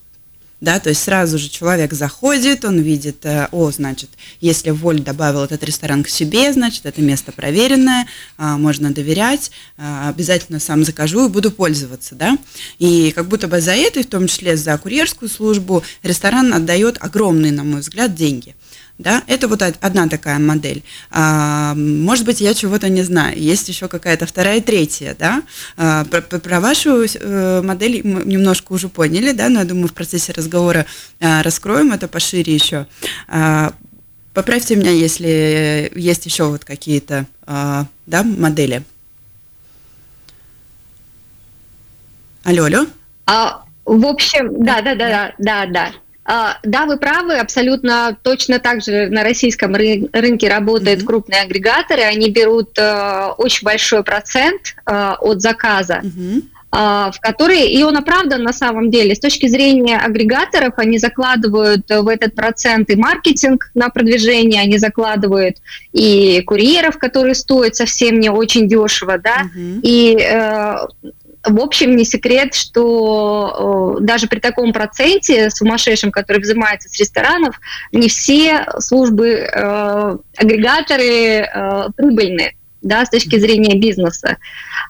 Да, 0.59 0.77
то 0.81 0.89
есть 0.89 1.03
сразу 1.03 1.37
же 1.37 1.47
человек 1.47 1.93
заходит, 1.93 2.65
он 2.65 2.79
видит, 2.79 3.25
э, 3.25 3.47
о, 3.51 3.71
значит, 3.71 4.09
если 4.41 4.71
Вольт 4.71 5.03
добавил 5.03 5.43
этот 5.43 5.63
ресторан 5.63 6.03
к 6.03 6.09
себе, 6.09 6.51
значит, 6.51 6.85
это 6.85 7.01
место 7.01 7.31
проверенное, 7.31 8.07
э, 8.37 8.55
можно 8.57 8.91
доверять, 8.91 9.51
обязательно 9.77 10.59
сам 10.59 10.83
закажу 10.83 11.27
и 11.27 11.29
буду 11.29 11.51
пользоваться, 11.51 12.15
да. 12.15 12.37
И 12.79 13.11
как 13.11 13.27
будто 13.27 13.47
бы 13.47 13.61
за 13.61 13.71
это, 13.71 13.99
и 13.99 14.03
в 14.03 14.07
том 14.07 14.27
числе 14.27 14.57
за 14.57 14.77
курьерскую 14.77 15.29
службу, 15.29 15.83
ресторан 16.03 16.53
отдает 16.53 16.97
огромные, 16.99 17.51
на 17.51 17.63
мой 17.63 17.81
взгляд, 17.81 18.15
деньги 18.15 18.55
да, 18.99 19.23
это 19.27 19.47
вот 19.47 19.61
одна 19.61 20.07
такая 20.07 20.39
модель. 20.39 20.83
А, 21.09 21.73
может 21.73 22.25
быть, 22.25 22.41
я 22.41 22.53
чего-то 22.53 22.89
не 22.89 23.01
знаю, 23.01 23.39
есть 23.41 23.69
еще 23.69 23.87
какая-то 23.87 24.25
вторая 24.25 24.59
третья, 24.61 25.15
да. 25.17 25.41
А, 25.77 26.03
про, 26.03 26.21
про 26.21 26.59
вашу 26.59 27.05
э, 27.05 27.61
модель 27.63 28.01
мы 28.03 28.23
немножко 28.25 28.73
уже 28.73 28.89
поняли, 28.89 29.31
да, 29.31 29.47
но 29.47 29.59
я 29.59 29.65
думаю, 29.65 29.87
в 29.87 29.93
процессе 29.93 30.33
разговора 30.33 30.85
а, 31.21 31.41
раскроем 31.43 31.93
это 31.93 32.09
пошире 32.09 32.53
еще. 32.53 32.87
А, 33.29 33.71
поправьте 34.33 34.75
меня, 34.75 34.91
если 34.91 35.91
есть 35.95 36.25
еще 36.25 36.49
вот 36.49 36.65
какие-то, 36.65 37.25
а, 37.47 37.85
да, 38.05 38.23
модели. 38.23 38.83
Алло, 42.43 42.65
алло. 42.65 42.85
А, 43.27 43.63
в 43.85 44.05
общем, 44.05 44.61
да, 44.61 44.81
да, 44.81 44.95
да, 44.95 45.09
да, 45.09 45.33
да, 45.39 45.65
да. 45.67 45.85
А, 45.85 45.93
да, 46.63 46.85
вы 46.85 46.97
правы, 46.97 47.35
абсолютно 47.35 48.17
точно 48.21 48.59
так 48.59 48.83
же 48.83 49.07
на 49.07 49.23
российском 49.23 49.75
рынке 49.75 50.47
работают 50.47 51.01
mm-hmm. 51.01 51.05
крупные 51.05 51.41
агрегаторы, 51.41 52.03
они 52.03 52.29
берут 52.29 52.77
э, 52.77 53.29
очень 53.37 53.65
большой 53.65 54.03
процент 54.03 54.75
э, 54.85 55.13
от 55.19 55.41
заказа. 55.41 56.01
Mm-hmm 56.03 56.41
в 56.71 57.15
которые, 57.19 57.71
и 57.71 57.81
он 57.81 57.97
оправдан 57.97 58.43
на 58.43 58.53
самом 58.53 58.91
деле, 58.91 59.15
с 59.15 59.19
точки 59.19 59.47
зрения 59.47 59.97
агрегаторов, 59.97 60.73
они 60.77 60.99
закладывают 60.99 61.89
в 61.89 62.07
этот 62.07 62.35
процент 62.35 62.91
и 62.91 62.95
маркетинг 62.95 63.71
на 63.73 63.89
продвижение, 63.89 64.61
они 64.61 64.77
закладывают 64.77 65.57
и 65.93 66.43
курьеров, 66.45 66.99
которые 66.99 67.33
стоят 67.33 67.75
совсем 67.75 68.19
не 68.19 68.29
очень 68.29 68.67
дешево, 68.67 69.17
да, 69.17 69.45
uh-huh. 69.45 69.79
и 69.81 70.15
э, 70.21 70.75
в 71.49 71.59
общем, 71.59 71.95
не 71.95 72.05
секрет, 72.05 72.53
что 72.53 73.97
э, 73.99 74.03
даже 74.03 74.27
при 74.27 74.39
таком 74.39 74.73
проценте 74.73 75.49
сумасшедшем, 75.49 76.11
который 76.11 76.41
взимается 76.41 76.89
с 76.89 76.99
ресторанов, 76.99 77.59
не 77.91 78.07
все 78.09 78.65
службы, 78.79 79.29
э, 79.29 80.17
агрегаторы 80.37 81.03
э, 81.03 81.89
прибыльны 81.95 82.53
да, 82.81 83.05
с 83.05 83.09
точки 83.09 83.37
зрения 83.37 83.77
бизнеса. 83.77 84.37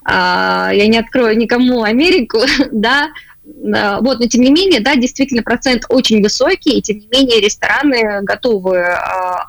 Э, 0.07 0.69
я 0.73 0.87
не 0.87 0.97
открою 0.97 1.37
никому 1.37 1.83
Америку, 1.83 2.39
да, 2.71 3.09
э, 3.45 3.97
вот, 4.01 4.19
но 4.19 4.27
тем 4.27 4.41
не 4.41 4.51
менее, 4.51 4.79
да, 4.79 4.95
действительно 4.95 5.43
процент 5.43 5.85
очень 5.89 6.21
высокий, 6.21 6.77
и 6.77 6.81
тем 6.81 6.99
не 6.99 7.07
менее 7.07 7.41
рестораны 7.41 8.21
готовы 8.23 8.77
э, 8.77 8.95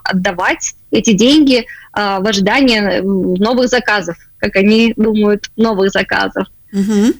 отдавать 0.04 0.74
эти 0.90 1.12
деньги 1.12 1.58
э, 1.58 1.64
в 1.94 2.26
ожидании 2.26 3.00
новых 3.00 3.68
заказов, 3.68 4.16
как 4.38 4.56
они 4.56 4.92
думают, 4.96 5.50
новых 5.56 5.90
заказов. 5.90 6.46
Угу. 6.72 7.14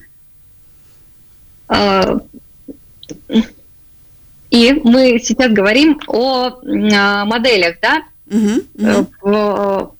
И 4.51 4.73
мы 4.83 5.21
сейчас 5.23 5.53
говорим 5.53 6.01
о 6.09 6.49
а, 6.93 7.25
моделях, 7.25 7.77
да? 7.81 8.03
Угу, 8.27 9.09
угу. 9.23 9.97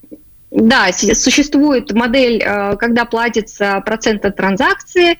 Да, 0.51 0.91
существует 0.91 1.93
модель, 1.93 2.43
а, 2.43 2.75
когда 2.75 3.05
платится 3.05 3.81
процент 3.85 4.25
от 4.25 4.35
транзакции, 4.35 5.17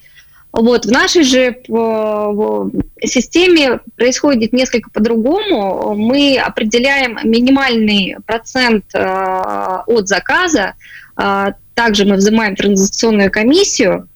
Вот, 0.54 0.86
в 0.86 0.92
нашей 0.92 1.24
же 1.24 1.56
системе 3.02 3.80
происходит 3.96 4.52
несколько 4.52 4.90
по-другому. 4.90 5.96
Мы 5.96 6.38
определяем 6.38 7.18
минимальный 7.24 8.18
процент 8.26 8.94
от 8.94 10.08
заказа, 10.10 10.74
также 11.74 12.04
мы 12.06 12.18
взимаем 12.18 12.58
транзакционную 12.58 13.32
комиссию, 13.32 14.10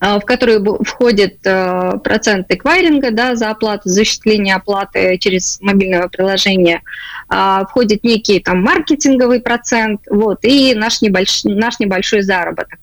в 0.00 0.20
которую 0.20 0.82
входят 0.82 1.40
проценты 1.40 2.54
эквайринга 2.54 3.10
да, 3.10 3.36
за 3.36 3.50
оплату, 3.50 3.88
за 3.88 4.02
осуществление 4.02 4.56
оплаты 4.56 5.18
через 5.18 5.58
мобильное 5.60 6.08
приложение, 6.08 6.82
входит 7.28 8.04
некий 8.04 8.40
там 8.40 8.62
маркетинговый 8.62 9.40
процент, 9.40 10.00
вот, 10.10 10.40
и 10.42 10.74
наш 10.74 11.00
небольшой, 11.00 11.54
наш 11.54 11.78
небольшой 11.78 12.22
заработок. 12.22 12.78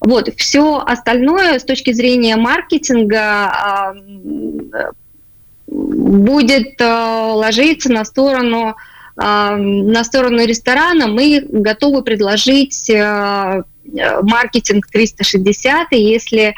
Вот, 0.00 0.28
все 0.36 0.82
остальное 0.86 1.58
с 1.58 1.64
точки 1.64 1.92
зрения 1.92 2.36
маркетинга 2.36 3.94
будет 5.66 6.78
ложиться 6.78 7.90
на 7.90 8.04
сторону 8.04 8.76
на 9.16 10.04
сторону 10.04 10.44
ресторана 10.44 11.06
мы 11.06 11.46
готовы 11.48 12.02
предложить 12.02 12.90
маркетинг 14.22 14.86
360, 14.86 15.92
и 15.92 16.02
если 16.02 16.54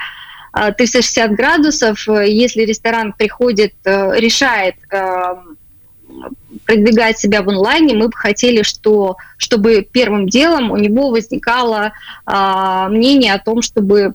360 0.53 1.33
градусов, 1.33 2.09
если 2.09 2.63
ресторан 2.63 3.13
приходит, 3.13 3.75
решает 3.85 4.77
продвигать 6.65 7.19
себя 7.19 7.43
в 7.43 7.49
онлайне, 7.49 7.95
мы 7.95 8.09
бы 8.09 8.17
хотели, 8.17 8.63
что, 8.63 9.17
чтобы 9.37 9.83
первым 9.83 10.29
делом 10.29 10.71
у 10.71 10.77
него 10.77 11.11
возникало 11.11 11.93
э, 12.27 12.87
мнение 12.89 13.35
о 13.35 13.39
том, 13.39 13.63
чтобы 13.63 14.15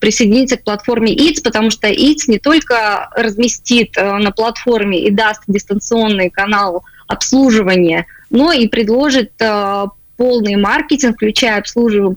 присоединиться 0.00 0.56
к 0.56 0.64
платформе 0.64 1.12
ИЦ, 1.12 1.40
потому 1.40 1.70
что 1.70 1.88
ИЦ 1.88 2.28
не 2.28 2.38
только 2.38 3.10
разместит 3.14 3.96
э, 3.96 4.18
на 4.18 4.32
платформе 4.32 5.00
и 5.06 5.10
даст 5.10 5.42
дистанционный 5.46 6.30
канал 6.30 6.84
обслуживания, 7.06 8.06
но 8.30 8.52
и 8.52 8.66
предложит 8.66 9.32
э, 9.40 9.86
полный 10.16 10.56
маркетинг, 10.56 11.16
включая 11.16 11.58
обслуживание, 11.58 12.16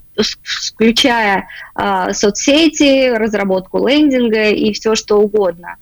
включая 0.73 1.47
э, 1.75 2.13
соцсети, 2.13 3.09
разработку 3.09 3.87
лендинга 3.87 4.49
и 4.49 4.71
все 4.73 4.95
что 4.95 5.17
угодно. 5.17 5.75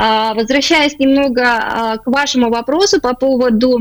А, 0.00 0.32
возвращаясь 0.34 0.98
немного 1.00 1.42
а, 1.44 1.96
к 1.98 2.06
вашему 2.06 2.50
вопросу 2.50 3.00
по 3.00 3.14
поводу 3.14 3.80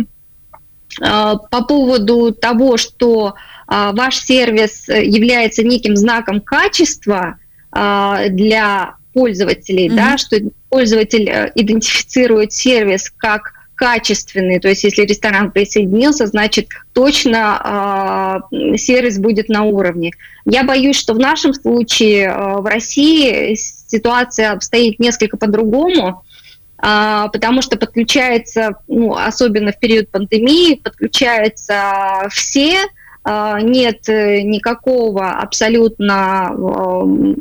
а, 1.00 1.36
по 1.36 1.63
поводу 1.63 2.33
того, 2.33 2.77
что 2.77 3.36
ваш 3.67 4.19
сервис 4.19 4.88
является 4.88 5.62
неким 5.62 5.97
знаком 5.97 6.39
качества 6.39 7.38
для 7.69 8.95
пользователей, 9.13 9.89
mm-hmm. 9.89 9.95
да, 9.95 10.17
что 10.17 10.38
пользователь 10.69 11.29
э, 11.29 11.51
идентифицирует 11.55 12.53
сервис 12.53 13.12
как 13.17 13.51
качественный, 13.75 14.59
то 14.59 14.69
есть 14.69 14.83
если 14.83 15.03
ресторан 15.03 15.51
присоединился, 15.51 16.27
значит 16.27 16.67
точно 16.93 18.41
э, 18.51 18.77
сервис 18.77 19.19
будет 19.19 19.50
на 19.50 19.63
уровне. 19.63 20.12
Я 20.45 20.63
боюсь, 20.63 20.95
что 20.95 21.13
в 21.13 21.19
нашем 21.19 21.53
случае 21.53 22.25
э, 22.25 22.62
в 22.62 22.65
России 22.65 23.53
ситуация 23.88 24.51
обстоит 24.51 25.00
несколько 25.00 25.38
по-другому, 25.38 26.24
э, 26.82 27.25
потому 27.34 27.62
что 27.62 27.77
подключается, 27.77 28.75
ну, 28.88 29.15
особенно 29.15 29.72
в 29.72 29.79
период 29.79 30.10
пандемии, 30.10 30.75
подключаются 30.75 32.27
все, 32.29 32.75
э, 33.25 33.58
нет 33.62 34.08
никакого 34.08 35.32
абсолютно 35.32 36.51
э, 36.51 37.36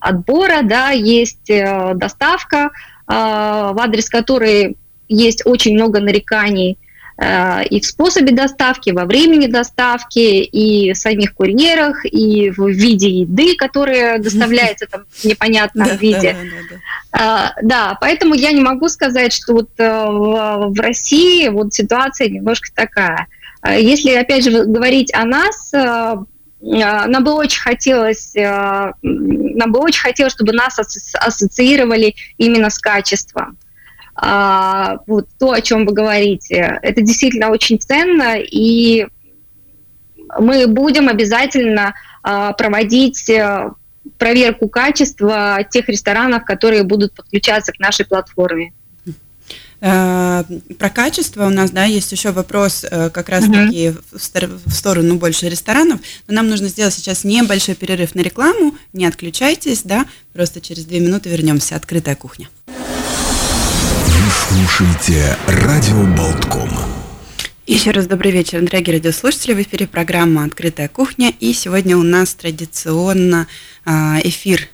отбора, 0.00 0.62
да, 0.62 0.90
есть 0.90 1.50
э, 1.50 1.92
доставка, 1.94 2.66
э, 2.66 2.70
в 3.08 3.80
адрес 3.80 4.08
которой 4.08 4.76
есть 5.08 5.42
очень 5.44 5.74
много 5.74 6.00
нареканий 6.00 6.72
э, 6.72 6.85
и 7.18 7.80
в 7.80 7.86
способе 7.86 8.32
доставки, 8.32 8.90
во 8.90 9.06
времени 9.06 9.46
доставки, 9.46 10.42
и 10.42 10.92
в 10.92 10.98
самих 10.98 11.34
курьерах, 11.34 12.04
и 12.04 12.50
в 12.50 12.68
виде 12.68 13.08
еды, 13.08 13.56
которая 13.56 14.18
доставляется 14.22 14.86
там 14.86 15.04
в 15.10 15.24
непонятном 15.24 15.96
виде. 15.96 16.36
А, 17.12 17.54
да, 17.62 17.96
поэтому 18.00 18.34
я 18.34 18.52
не 18.52 18.60
могу 18.60 18.88
сказать, 18.88 19.32
что 19.32 19.54
вот 19.54 19.70
э, 19.78 19.88
в 19.88 20.78
России 20.78 21.48
вот 21.48 21.72
ситуация 21.72 22.28
немножко 22.28 22.68
такая. 22.74 23.28
Если, 23.66 24.10
опять 24.10 24.44
же, 24.44 24.64
говорить 24.64 25.12
о 25.14 25.24
нас, 25.24 25.72
э, 25.72 26.16
нам 26.60 27.24
бы 27.24 27.32
очень 27.32 27.60
хотелось, 27.60 28.34
нам 28.34 29.72
бы 29.72 29.78
очень 29.78 30.00
хотелось, 30.00 30.32
чтобы 30.32 30.52
нас 30.52 30.78
ассоциировали 31.14 32.14
именно 32.36 32.70
с 32.70 32.78
качеством 32.78 33.56
а, 34.16 34.98
вот 35.06 35.28
то, 35.38 35.52
о 35.52 35.60
чем 35.60 35.84
вы 35.86 35.92
говорите, 35.92 36.78
это 36.82 37.02
действительно 37.02 37.50
очень 37.50 37.78
ценно, 37.78 38.36
и 38.38 39.06
мы 40.38 40.66
будем 40.66 41.08
обязательно 41.08 41.94
а, 42.22 42.52
проводить 42.54 43.28
а, 43.30 43.74
проверку 44.18 44.68
качества 44.68 45.58
тех 45.70 45.88
ресторанов, 45.88 46.44
которые 46.44 46.82
будут 46.82 47.14
подключаться 47.14 47.72
к 47.72 47.78
нашей 47.78 48.06
платформе. 48.06 48.72
Э, 49.80 50.42
про 50.78 50.88
качество 50.88 51.46
у 51.46 51.50
нас, 51.50 51.70
да, 51.70 51.84
есть 51.84 52.10
еще 52.10 52.30
вопрос 52.30 52.84
э, 52.90 53.10
как 53.10 53.28
раз-таки 53.28 53.88
uh-huh. 53.88 54.60
в 54.64 54.72
сторону 54.72 55.16
больше 55.16 55.50
ресторанов, 55.50 56.00
но 56.26 56.34
нам 56.34 56.48
нужно 56.48 56.68
сделать 56.68 56.94
сейчас 56.94 57.24
небольшой 57.24 57.74
перерыв 57.74 58.14
на 58.14 58.20
рекламу, 58.20 58.74
не 58.94 59.04
отключайтесь, 59.04 59.82
да, 59.82 60.06
просто 60.32 60.62
через 60.62 60.86
две 60.86 61.00
минуты 61.00 61.28
вернемся. 61.28 61.76
Открытая 61.76 62.16
кухня 62.16 62.48
слушаете 64.30 65.36
«Радио 65.46 66.02
Болтком». 66.16 66.70
Еще 67.66 67.90
раз 67.90 68.06
добрый 68.06 68.32
вечер, 68.32 68.60
дорогие 68.62 68.96
радиослушатели. 68.96 69.54
В 69.54 69.62
эфире 69.62 69.86
программа 69.86 70.44
«Открытая 70.44 70.88
кухня». 70.88 71.32
И 71.40 71.52
сегодня 71.52 71.96
у 71.96 72.02
нас 72.02 72.34
традиционно 72.34 73.46
а, 73.84 74.18
эфир 74.22 74.68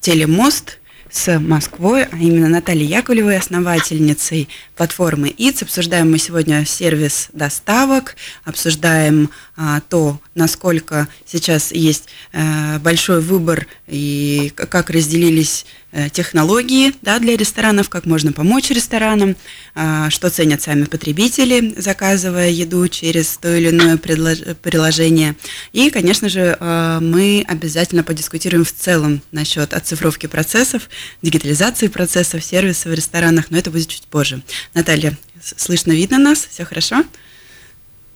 «Телемост» 0.00 0.78
с 1.10 1.38
Москвой, 1.38 2.04
а 2.04 2.16
именно 2.16 2.48
Натальей 2.48 2.86
Яковлевой, 2.86 3.36
основательницей 3.36 4.48
платформы 4.74 5.28
ИЦ. 5.28 5.62
Обсуждаем 5.62 6.10
мы 6.10 6.18
сегодня 6.18 6.64
сервис 6.64 7.28
доставок, 7.32 8.16
обсуждаем 8.44 9.30
а, 9.56 9.80
то, 9.88 10.18
насколько 10.34 11.08
сейчас 11.26 11.72
есть 11.72 12.08
а, 12.32 12.78
большой 12.78 13.20
выбор 13.20 13.66
и 13.86 14.52
как 14.54 14.90
разделились 14.90 15.64
Э, 15.94 16.08
технологии 16.08 16.94
да, 17.02 17.18
для 17.18 17.36
ресторанов, 17.36 17.90
как 17.90 18.06
можно 18.06 18.32
помочь 18.32 18.70
ресторанам, 18.70 19.36
а, 19.74 20.08
что 20.08 20.30
ценят 20.30 20.62
сами 20.62 20.84
потребители, 20.84 21.74
заказывая 21.76 22.48
еду 22.48 22.88
через 22.88 23.36
то 23.36 23.54
или 23.54 23.68
иное 23.68 23.98
приложение. 23.98 25.36
И, 25.74 25.90
конечно 25.90 26.30
же, 26.30 26.56
а, 26.58 26.98
мы 26.98 27.44
обязательно 27.46 28.02
подискутируем 28.04 28.64
в 28.64 28.72
целом 28.72 29.20
насчет 29.32 29.74
оцифровки 29.74 30.26
процессов, 30.26 30.88
дигитализации 31.20 31.88
процессов, 31.88 32.42
сервисов 32.42 32.92
в 32.92 32.94
ресторанах, 32.94 33.50
но 33.50 33.58
это 33.58 33.70
будет 33.70 33.88
чуть 33.88 34.04
позже. 34.04 34.40
Наталья, 34.72 35.18
слышно, 35.44 35.92
видно 35.92 36.16
нас? 36.16 36.48
Все 36.50 36.64
хорошо? 36.64 37.04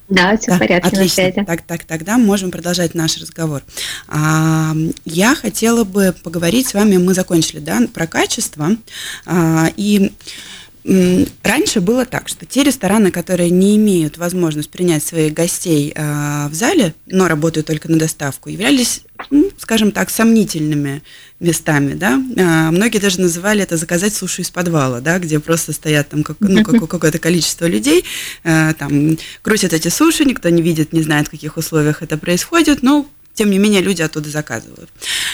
Да, 0.09 0.37
все 0.37 0.53
да, 0.53 0.57
в 0.57 0.59
порядке 0.61 0.89
отлично. 0.89 1.25
на 1.25 1.31
связи. 1.33 1.47
Так, 1.47 1.63
так, 1.63 1.85
тогда 1.85 2.19
можем 2.19 2.51
продолжать 2.51 2.95
наш 2.95 3.19
разговор. 3.19 3.63
А, 4.09 4.75
я 5.05 5.35
хотела 5.35 5.85
бы 5.85 6.15
поговорить 6.23 6.69
с 6.69 6.75
вами, 6.75 6.97
мы 6.97 7.15
закончили, 7.15 7.59
да, 7.59 7.81
про 7.93 8.07
качество. 8.07 8.71
А, 9.25 9.69
и 9.77 10.13
Раньше 11.43 11.81
было 11.81 12.05
так, 12.05 12.29
что 12.29 12.47
те 12.47 12.63
рестораны, 12.63 13.11
которые 13.11 13.51
не 13.51 13.77
имеют 13.77 14.19
возможность 14.19 14.71
принять 14.71 15.03
своих 15.03 15.35
гостей 15.35 15.93
э, 15.93 16.47
в 16.49 16.55
зале, 16.55 16.95
но 17.07 17.27
работают 17.27 17.67
только 17.67 17.91
на 17.91 17.99
доставку, 17.99 18.51
являлись, 18.51 19.03
ну, 19.31 19.51
скажем 19.59 19.91
так, 19.91 20.11
сомнительными 20.11 21.03
местами, 21.41 21.95
да. 21.95 22.23
Э, 22.37 22.71
многие 22.71 22.99
даже 22.99 23.21
называли 23.21 23.65
это 23.65 23.77
заказать 23.77 24.15
суши 24.15 24.43
из 24.43 24.51
подвала, 24.51 25.01
да, 25.01 25.19
где 25.19 25.41
просто 25.41 25.73
стоят 25.73 26.11
там 26.11 26.23
как, 26.23 26.37
ну, 26.39 26.63
какое-то 26.87 27.19
количество 27.19 27.67
людей, 27.67 28.05
э, 28.45 28.73
там 28.79 29.19
крутят 29.43 29.73
эти 29.73 29.89
суши, 29.89 30.25
никто 30.25 30.51
не 30.51 30.63
видит, 30.63 30.93
не 30.93 31.03
знает, 31.03 31.27
в 31.27 31.33
каких 31.33 31.57
условиях 31.57 32.03
это 32.03 32.17
происходит, 32.17 32.85
но 32.85 33.09
тем 33.35 33.51
не 33.51 33.59
менее 33.59 33.83
люди 33.83 34.03
оттуда 34.03 34.31
заказывают. 34.31 34.89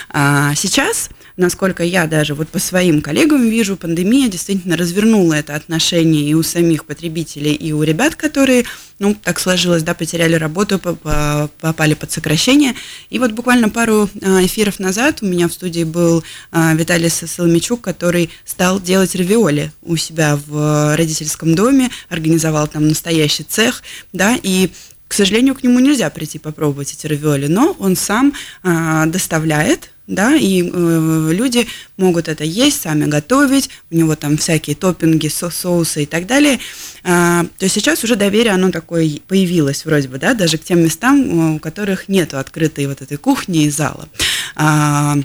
А 0.08 0.54
сейчас 0.54 1.10
насколько 1.36 1.82
я 1.82 2.06
даже 2.06 2.34
вот 2.34 2.48
по 2.48 2.58
своим 2.58 3.00
коллегам 3.00 3.48
вижу, 3.48 3.76
пандемия 3.76 4.28
действительно 4.28 4.76
развернула 4.76 5.34
это 5.34 5.54
отношение 5.54 6.28
и 6.28 6.34
у 6.34 6.42
самих 6.42 6.84
потребителей, 6.84 7.52
и 7.52 7.72
у 7.72 7.82
ребят, 7.82 8.14
которые, 8.14 8.64
ну, 8.98 9.14
так 9.14 9.40
сложилось, 9.40 9.82
да, 9.82 9.94
потеряли 9.94 10.34
работу, 10.34 10.78
попали 10.78 11.94
под 11.94 12.12
сокращение. 12.12 12.74
И 13.10 13.18
вот 13.18 13.32
буквально 13.32 13.68
пару 13.68 14.08
а, 14.22 14.44
эфиров 14.44 14.78
назад 14.78 15.18
у 15.22 15.26
меня 15.26 15.48
в 15.48 15.52
студии 15.52 15.84
был 15.84 16.24
а, 16.50 16.74
Виталий 16.74 17.10
Соломичук, 17.10 17.80
который 17.80 18.30
стал 18.44 18.80
делать 18.80 19.14
равиоли 19.14 19.72
у 19.82 19.96
себя 19.96 20.38
в 20.46 20.96
родительском 20.96 21.54
доме, 21.54 21.90
организовал 22.08 22.68
там 22.68 22.88
настоящий 22.88 23.44
цех, 23.44 23.82
да, 24.12 24.38
и 24.42 24.70
к 25.12 25.14
сожалению, 25.14 25.54
к 25.54 25.62
нему 25.62 25.78
нельзя 25.78 26.08
прийти 26.08 26.38
попробовать 26.38 26.94
эти 26.94 27.06
равиоли, 27.06 27.46
но 27.46 27.76
он 27.78 27.96
сам 27.96 28.32
э, 28.62 29.04
доставляет 29.08 29.91
да, 30.06 30.34
и 30.34 30.62
э, 30.62 31.28
люди 31.32 31.66
могут 31.96 32.28
это 32.28 32.44
есть, 32.44 32.82
сами 32.82 33.04
готовить, 33.04 33.70
у 33.90 33.96
него 33.96 34.16
там 34.16 34.36
всякие 34.36 34.74
топпинги, 34.74 35.28
со 35.28 35.50
соусы 35.50 36.02
и 36.02 36.06
так 36.06 36.26
далее. 36.26 36.58
А, 37.04 37.44
то 37.58 37.64
есть 37.64 37.74
сейчас 37.74 38.02
уже 38.02 38.16
доверие, 38.16 38.52
оно 38.52 38.70
такое 38.70 39.18
появилось 39.28 39.84
вроде 39.84 40.08
бы, 40.08 40.18
да, 40.18 40.34
даже 40.34 40.58
к 40.58 40.64
тем 40.64 40.82
местам, 40.82 41.54
у 41.54 41.58
которых 41.58 42.08
нет 42.08 42.34
открытой 42.34 42.86
вот 42.86 43.00
этой 43.02 43.16
кухни 43.16 43.64
и 43.64 43.70
зала. 43.70 44.08
А, 44.56 45.16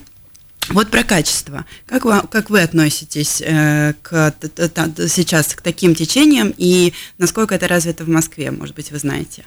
вот 0.69 0.89
про 0.89 1.03
качество. 1.03 1.65
Как 1.85 2.03
вы, 2.05 2.21
как 2.29 2.49
вы 2.49 2.61
относитесь 2.61 3.41
э, 3.41 3.93
к, 4.01 4.31
т, 4.31 4.47
т, 4.49 5.07
сейчас 5.07 5.55
к 5.55 5.61
таким 5.61 5.95
течениям 5.95 6.53
и 6.57 6.93
насколько 7.17 7.55
это 7.55 7.67
развито 7.67 8.03
в 8.03 8.09
Москве, 8.09 8.51
может 8.51 8.75
быть, 8.75 8.91
вы 8.91 8.99
знаете? 8.99 9.43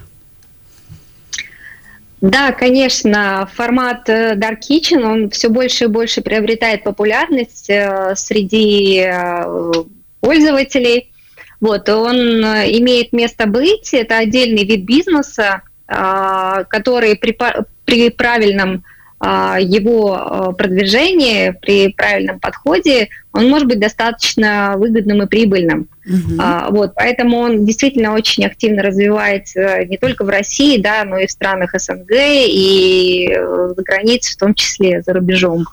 Да, 2.20 2.52
конечно, 2.52 3.48
формат 3.54 4.08
э, 4.10 4.34
Dark 4.34 4.58
Kitchen, 4.68 5.02
он 5.04 5.30
все 5.30 5.48
больше 5.48 5.84
и 5.84 5.88
больше 5.88 6.20
приобретает 6.20 6.84
популярность 6.84 7.70
э, 7.70 8.14
среди 8.14 9.00
э, 9.06 9.72
пользователей. 10.20 11.12
Вот, 11.60 11.88
он 11.88 12.16
имеет 12.18 13.12
место 13.12 13.46
быть, 13.46 13.92
это 13.92 14.18
отдельный 14.18 14.64
вид 14.64 14.84
бизнеса, 14.84 15.60
который 15.86 17.16
при, 17.16 17.36
при 17.84 18.08
правильном 18.08 18.82
его 19.22 20.14
а, 20.14 20.52
продвижение 20.52 21.52
при 21.52 21.92
правильном 21.92 22.40
подходе, 22.40 23.08
он 23.32 23.48
может 23.50 23.68
быть 23.68 23.78
достаточно 23.78 24.74
выгодным 24.76 25.22
и 25.22 25.26
прибыльным. 25.26 25.88
Uh-huh. 26.08 26.70
Вот, 26.70 26.94
поэтому 26.94 27.38
он 27.38 27.64
действительно 27.64 28.14
очень 28.14 28.44
активно 28.46 28.82
развивается 28.82 29.84
не 29.84 29.98
только 29.98 30.24
в 30.24 30.28
России, 30.30 30.80
да, 30.80 31.04
но 31.04 31.18
и 31.18 31.26
в 31.26 31.30
странах 31.30 31.74
СНГ 31.78 32.10
и 32.10 33.30
э, 33.30 33.72
за 33.76 33.82
границей, 33.82 34.32
в 34.32 34.38
том 34.38 34.54
числе 34.54 35.02
за 35.02 35.12
рубежом. 35.12 35.66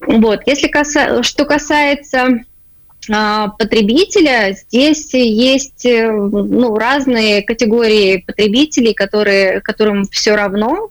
Вот, 0.00 0.40
если 0.46 0.68
каса... 0.68 1.22
что 1.22 1.44
касается 1.44 2.40
потребителя, 3.58 4.52
здесь 4.52 5.14
есть 5.14 5.86
э, 5.86 6.10
ну, 6.10 6.76
разные 6.76 7.42
категории 7.42 8.18
потребителей, 8.18 8.92
которые, 8.92 9.60
которым 9.62 10.04
все 10.10 10.36
равно, 10.36 10.90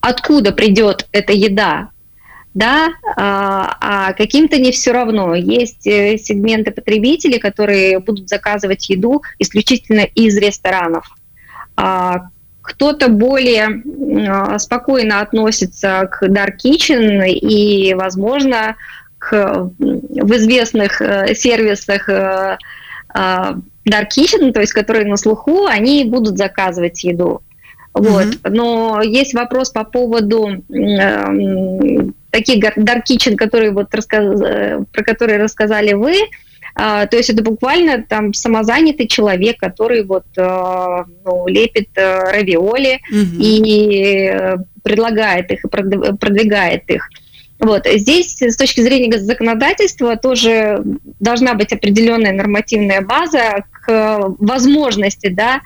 откуда 0.00 0.52
придет 0.52 1.06
эта 1.12 1.32
еда, 1.32 1.90
да, 2.54 2.90
а, 3.16 3.76
а 3.80 4.12
каким-то 4.12 4.58
не 4.58 4.72
все 4.72 4.92
равно. 4.92 5.34
Есть 5.34 5.86
э, 5.86 6.18
сегменты 6.18 6.70
потребителей, 6.70 7.38
которые 7.38 7.98
будут 7.98 8.28
заказывать 8.28 8.90
еду 8.90 9.22
исключительно 9.38 10.00
из 10.00 10.36
ресторанов. 10.36 11.14
А, 11.76 12.28
кто-то 12.60 13.08
более 13.08 13.82
спокойно 14.58 15.20
относится 15.20 16.08
к 16.12 16.22
Dark 16.24 16.58
Kitchen 16.64 17.26
и, 17.28 17.94
возможно, 17.94 18.76
к, 19.18 19.70
в 19.78 20.36
известных 20.36 21.00
э, 21.00 21.34
сервисах 21.34 22.08
э, 22.08 22.58
Dark 23.14 24.08
Kitchen, 24.16 24.52
то 24.52 24.60
есть 24.60 24.72
которые 24.72 25.06
на 25.06 25.16
слуху, 25.16 25.66
они 25.66 26.04
будут 26.04 26.36
заказывать 26.36 27.02
еду. 27.02 27.40
Вот. 27.94 28.24
Mm-hmm. 28.24 28.50
Но 28.50 29.02
есть 29.02 29.34
вопрос 29.34 29.70
по 29.70 29.84
поводу 29.84 30.48
э, 30.48 32.10
таких 32.30 32.64
kitchen, 33.08 33.36
которые 33.36 33.72
вот 33.72 33.94
рассказ... 33.94 34.40
про 34.92 35.04
которые 35.04 35.38
рассказали 35.38 35.92
вы. 35.92 36.14
Uh, 36.74 37.06
то 37.06 37.18
есть 37.18 37.28
это 37.28 37.42
буквально 37.42 38.02
там 38.02 38.32
самозанятый 38.32 39.06
человек, 39.06 39.58
который 39.58 40.04
вот 40.04 40.24
uh, 40.38 41.04
ну, 41.22 41.46
лепит 41.46 41.90
uh, 41.98 42.32
равиоли 42.32 42.98
mm-hmm. 43.12 43.36
и 43.38 44.56
предлагает 44.82 45.50
их 45.50 45.62
и 45.66 45.68
продвигает 45.68 46.88
их. 46.88 47.06
Вот. 47.62 47.86
Здесь 47.86 48.42
с 48.42 48.56
точки 48.56 48.80
зрения 48.80 49.16
законодательства 49.20 50.16
тоже 50.16 50.82
должна 51.20 51.54
быть 51.54 51.72
определенная 51.72 52.32
нормативная 52.32 53.02
база 53.02 53.64
к 53.70 54.34
возможности 54.38 55.28
да, 55.28 55.60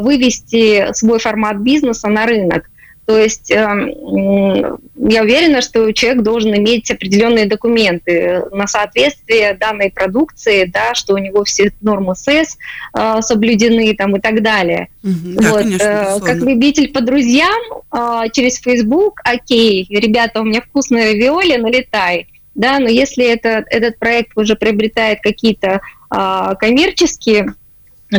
вывести 0.00 0.94
свой 0.94 1.18
формат 1.18 1.58
бизнеса 1.58 2.08
на 2.08 2.24
рынок. 2.24 2.70
То 3.04 3.18
есть 3.18 3.50
э, 3.50 3.56
я 3.56 5.22
уверена, 5.22 5.60
что 5.60 5.90
человек 5.92 6.22
должен 6.22 6.54
иметь 6.54 6.88
определенные 6.88 7.46
документы 7.46 8.44
на 8.52 8.68
соответствие 8.68 9.54
данной 9.54 9.90
продукции, 9.90 10.70
да, 10.72 10.94
что 10.94 11.14
у 11.14 11.18
него 11.18 11.42
все 11.42 11.72
нормы 11.80 12.14
СЭС 12.14 12.56
э, 12.96 13.20
соблюдены 13.20 13.92
там, 13.96 14.16
и 14.16 14.20
так 14.20 14.40
далее. 14.40 14.88
Угу, 15.02 15.42
да, 15.42 15.50
вот, 15.50 15.62
конечно, 15.62 15.84
э, 15.84 16.20
как 16.20 16.36
любитель 16.36 16.92
по 16.92 17.00
друзьям 17.00 17.60
э, 17.92 18.30
через 18.32 18.60
Facebook, 18.60 19.20
окей, 19.24 19.84
ребята, 19.90 20.40
у 20.40 20.44
меня 20.44 20.60
вкусная 20.60 21.12
виоли, 21.14 21.56
налетай. 21.56 22.28
Да, 22.54 22.78
но 22.78 22.88
если 22.88 23.26
это, 23.26 23.64
этот 23.68 23.98
проект 23.98 24.36
уже 24.36 24.54
приобретает 24.54 25.20
какие-то 25.22 25.80
э, 26.14 26.54
коммерческие 26.60 27.54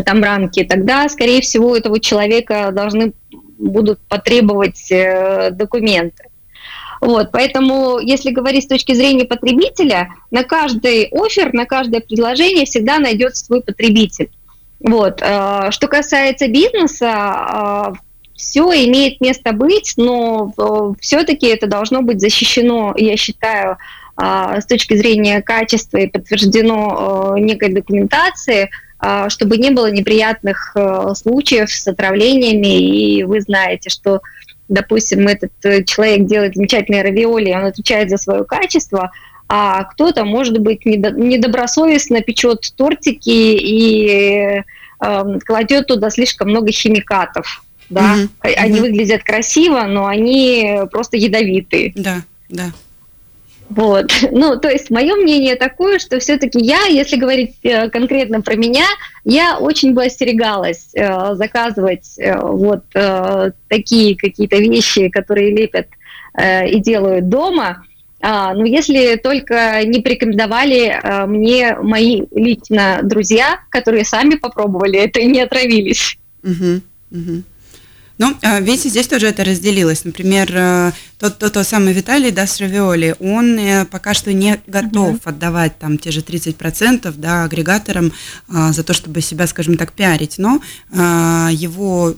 там 0.06 0.24
рамки, 0.24 0.64
тогда, 0.64 1.08
скорее 1.08 1.42
всего, 1.42 1.70
у 1.70 1.76
этого 1.76 2.00
человека 2.00 2.72
должны 2.74 3.14
будут 3.58 4.00
потребовать 4.08 4.92
э, 4.92 5.52
документы. 5.52 6.26
Вот, 7.02 7.32
поэтому, 7.32 8.00
если 8.00 8.32
говорить 8.32 8.64
с 8.64 8.68
точки 8.68 8.94
зрения 8.94 9.26
потребителя, 9.26 10.14
на 10.32 10.44
каждый 10.44 11.10
офер, 11.12 11.54
на 11.54 11.66
каждое 11.66 12.00
предложение 12.00 12.66
всегда 12.66 13.00
найдется 13.00 13.46
свой 13.46 13.62
потребитель. 13.62 14.30
Вот. 14.80 15.22
Э, 15.22 15.70
что 15.72 15.88
касается 15.88 16.48
бизнеса, 16.48 17.94
э, 17.94 17.94
все 18.36 18.64
имеет 18.86 19.22
место 19.22 19.54
быть, 19.54 19.94
но 19.96 20.54
все-таки 21.00 21.48
это 21.48 21.68
должно 21.68 22.02
быть 22.02 22.20
защищено, 22.20 22.94
я 22.98 23.16
считаю, 23.16 23.78
с 24.18 24.66
точки 24.66 24.96
зрения 24.96 25.42
качества 25.42 25.98
и 25.98 26.08
подтверждено 26.08 27.36
некой 27.38 27.74
документацией, 27.74 28.70
чтобы 29.30 29.58
не 29.58 29.72
было 29.72 29.92
неприятных 29.92 30.72
э, 30.76 31.14
случаев 31.16 31.70
с 31.72 31.88
отравлениями. 31.88 33.18
И 33.18 33.24
вы 33.24 33.42
знаете, 33.42 33.90
что, 33.90 34.22
допустим, 34.70 35.28
этот 35.28 35.52
э, 35.64 35.84
человек 35.84 36.26
делает 36.26 36.56
замечательные 36.56 37.04
равиоли, 37.04 37.54
он 37.54 37.66
отвечает 37.66 38.10
за 38.10 38.18
свое 38.18 38.46
качество, 38.46 39.12
а 39.50 39.84
кто-то, 39.84 40.24
может 40.24 40.58
быть, 40.60 40.86
недобросовестно 40.86 42.22
печет 42.22 42.74
тортики 42.78 43.30
и 43.30 44.62
э, 45.00 45.40
кладет 45.46 45.88
туда 45.88 46.10
слишком 46.10 46.50
много 46.50 46.72
химикатов. 46.72 47.64
Да? 47.90 48.16
Mm-hmm. 48.16 48.54
Они 48.56 48.78
mm-hmm. 48.78 48.82
выглядят 48.82 49.24
красиво, 49.24 49.84
но 49.84 50.06
они 50.08 50.80
просто 50.92 51.18
ядовитые. 51.18 51.92
Да, 51.96 52.22
да. 52.50 52.72
Вот. 53.76 54.12
Ну, 54.32 54.60
то 54.60 54.70
есть 54.70 54.90
мое 54.90 55.16
мнение 55.16 55.56
такое, 55.56 56.00
что 56.00 56.20
все-таки 56.20 56.60
я, 56.60 56.86
если 56.86 57.18
говорить 57.18 57.56
э, 57.64 57.90
конкретно 57.90 58.42
про 58.42 58.56
меня, 58.56 58.86
я 59.26 59.58
очень 59.58 59.94
бы 59.94 60.06
остерегалась 60.06 60.90
э, 60.94 61.36
заказывать 61.36 62.18
э, 62.18 62.40
вот 62.40 62.84
э, 62.94 63.52
такие 63.68 64.18
какие-то 64.18 64.58
вещи, 64.58 65.10
которые 65.10 65.52
лепят 65.52 65.88
э, 66.34 66.68
и 66.68 66.80
делают 66.80 67.30
дома. 67.30 67.84
А, 68.22 68.54
ну, 68.54 68.66
если 68.66 69.18
только 69.18 69.84
не 69.86 70.02
порекомендовали 70.02 70.88
э, 70.88 71.26
мне 71.26 71.76
мои 71.76 72.24
лично 72.32 73.00
друзья, 73.04 73.60
которые 73.70 74.06
сами 74.06 74.36
попробовали 74.36 75.00
это 75.00 75.20
и 75.20 75.26
не 75.26 75.42
отравились. 75.42 76.18
Угу, 76.44 76.82
угу. 77.12 77.44
Ну, 78.20 78.36
а, 78.44 78.60
видите, 78.60 78.90
здесь 78.90 79.08
тоже 79.08 79.28
это 79.28 79.44
разделилось. 79.44 80.06
Например, 80.06 80.50
э, 80.54 80.92
тот, 81.18 81.40
тот, 81.40 81.54
тот 81.54 81.68
самый 81.68 81.94
Виталий, 81.94 82.32
да, 82.32 82.46
с 82.46 82.60
Равиоли, 82.60 83.16
он 83.20 83.58
э, 83.58 83.86
пока 83.86 84.14
что 84.14 84.32
не 84.32 84.62
готов 84.68 85.16
mm-hmm. 85.16 85.22
отдавать 85.30 85.80
там 85.80 85.98
те 85.98 86.12
же 86.12 86.22
30% 86.22 87.12
да, 87.18 87.44
агрегаторам 87.44 88.12
а, 88.48 88.72
за 88.72 88.84
то, 88.84 88.94
чтобы 88.94 89.22
себя, 89.22 89.48
скажем 89.48 89.78
так, 89.78 89.94
пиарить, 89.94 90.38
но 90.38 90.62
а, 90.92 91.50
его 91.52 92.16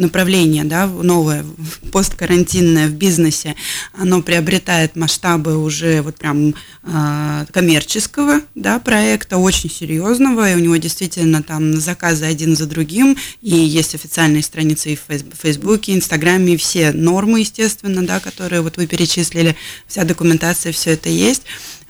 направление, 0.00 0.64
да, 0.64 0.86
новое, 0.86 1.44
посткарантинное 1.92 2.88
в 2.88 2.92
бизнесе, 2.92 3.54
оно 3.92 4.22
приобретает 4.22 4.96
масштабы 4.96 5.56
уже 5.56 6.02
вот 6.02 6.16
прям 6.16 6.54
э, 6.82 7.46
коммерческого, 7.52 8.40
да, 8.54 8.78
проекта, 8.80 9.36
очень 9.36 9.70
серьезного, 9.70 10.50
и 10.50 10.56
у 10.56 10.58
него 10.58 10.76
действительно 10.76 11.42
там 11.42 11.74
заказы 11.80 12.24
один 12.24 12.56
за 12.56 12.66
другим, 12.66 13.16
и 13.42 13.54
есть 13.54 13.94
официальные 13.94 14.42
страницы 14.42 14.92
и 14.92 14.96
в 14.96 15.36
Фейсбуке, 15.40 15.94
Инстаграме, 15.94 16.56
все 16.56 16.92
нормы, 16.92 17.40
естественно, 17.40 18.04
да, 18.06 18.20
которые 18.20 18.62
вот 18.62 18.76
вы 18.76 18.86
перечислили, 18.86 19.56
вся 19.86 20.04
документация, 20.04 20.72
все 20.72 20.90
это 20.90 21.08
есть, 21.08 21.42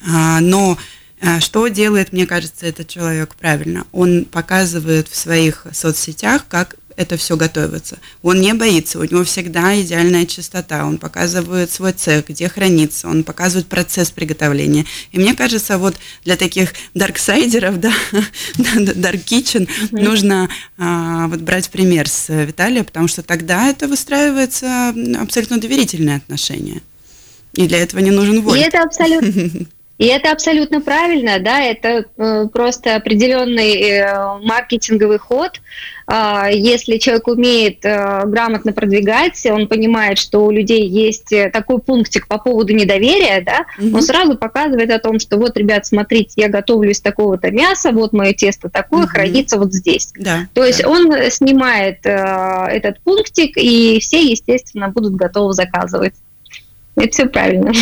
а, 0.06 0.40
но 0.40 0.76
а, 1.22 1.40
что 1.40 1.68
делает, 1.68 2.12
мне 2.12 2.26
кажется, 2.26 2.66
этот 2.66 2.88
человек 2.88 3.34
правильно? 3.34 3.86
Он 3.92 4.24
показывает 4.24 5.08
в 5.08 5.16
своих 5.16 5.66
соцсетях, 5.72 6.46
как 6.48 6.76
это 7.00 7.16
все 7.16 7.36
готовится. 7.36 7.98
Он 8.22 8.40
не 8.40 8.52
боится, 8.52 8.98
у 8.98 9.04
него 9.04 9.24
всегда 9.24 9.80
идеальная 9.80 10.26
чистота, 10.26 10.84
он 10.84 10.98
показывает 10.98 11.72
свой 11.72 11.92
цех, 11.92 12.28
где 12.28 12.46
хранится, 12.48 13.08
он 13.08 13.24
показывает 13.24 13.68
процесс 13.68 14.10
приготовления. 14.10 14.84
И 15.10 15.18
мне 15.18 15.34
кажется, 15.34 15.78
вот 15.78 15.96
для 16.24 16.36
таких 16.36 16.74
дарксайдеров, 16.94 17.80
да, 17.80 17.92
dark 18.58 19.24
kitchen, 19.24 19.66
mm-hmm. 19.66 20.02
нужно 20.02 20.50
а, 20.76 21.26
вот 21.28 21.40
брать 21.40 21.70
пример 21.70 22.06
с 22.06 22.28
Виталия, 22.28 22.84
потому 22.84 23.08
что 23.08 23.22
тогда 23.22 23.68
это 23.68 23.88
выстраивается 23.88 24.94
абсолютно 25.18 25.58
доверительное 25.58 26.18
отношение. 26.18 26.82
И 27.54 27.66
для 27.66 27.78
этого 27.78 28.00
не 28.00 28.10
нужен 28.10 28.42
вольт. 28.42 28.60
И 28.60 28.64
это 28.64 28.82
абсолютно... 28.82 29.66
И 30.00 30.06
это 30.06 30.32
абсолютно 30.32 30.80
правильно, 30.80 31.40
да, 31.40 31.60
это 31.60 32.06
э, 32.16 32.46
просто 32.50 32.96
определенный 32.96 33.82
э, 33.82 34.38
маркетинговый 34.42 35.18
ход. 35.18 35.60
Э, 36.10 36.46
если 36.50 36.96
человек 36.96 37.28
умеет 37.28 37.84
э, 37.84 38.22
грамотно 38.24 38.72
продвигать, 38.72 39.44
он 39.44 39.68
понимает, 39.68 40.16
что 40.16 40.46
у 40.46 40.50
людей 40.50 40.88
есть 40.88 41.34
э, 41.34 41.50
такой 41.50 41.80
пунктик 41.80 42.28
по 42.28 42.38
поводу 42.38 42.72
недоверия, 42.72 43.42
да, 43.44 43.66
mm-hmm. 43.78 43.94
он 43.94 44.00
сразу 44.00 44.38
показывает 44.38 44.90
о 44.90 45.00
том, 45.00 45.18
что 45.18 45.36
вот, 45.36 45.58
ребят, 45.58 45.84
смотрите, 45.84 46.32
я 46.36 46.48
готовлю 46.48 46.92
из 46.92 47.02
такого-то 47.02 47.50
мяса, 47.50 47.92
вот 47.92 48.14
мое 48.14 48.32
тесто 48.32 48.70
такое, 48.70 49.02
mm-hmm. 49.02 49.08
хранится 49.08 49.58
вот 49.58 49.74
здесь. 49.74 50.14
Да, 50.16 50.48
То 50.54 50.64
есть 50.64 50.80
да. 50.80 50.88
он 50.88 51.12
снимает 51.30 52.06
э, 52.06 52.68
этот 52.70 53.00
пунктик, 53.00 53.58
и 53.58 54.00
все, 54.00 54.22
естественно, 54.22 54.88
будут 54.88 55.14
готовы 55.16 55.52
заказывать. 55.52 56.14
Это 56.96 57.12
все 57.12 57.26
правильно. 57.26 57.72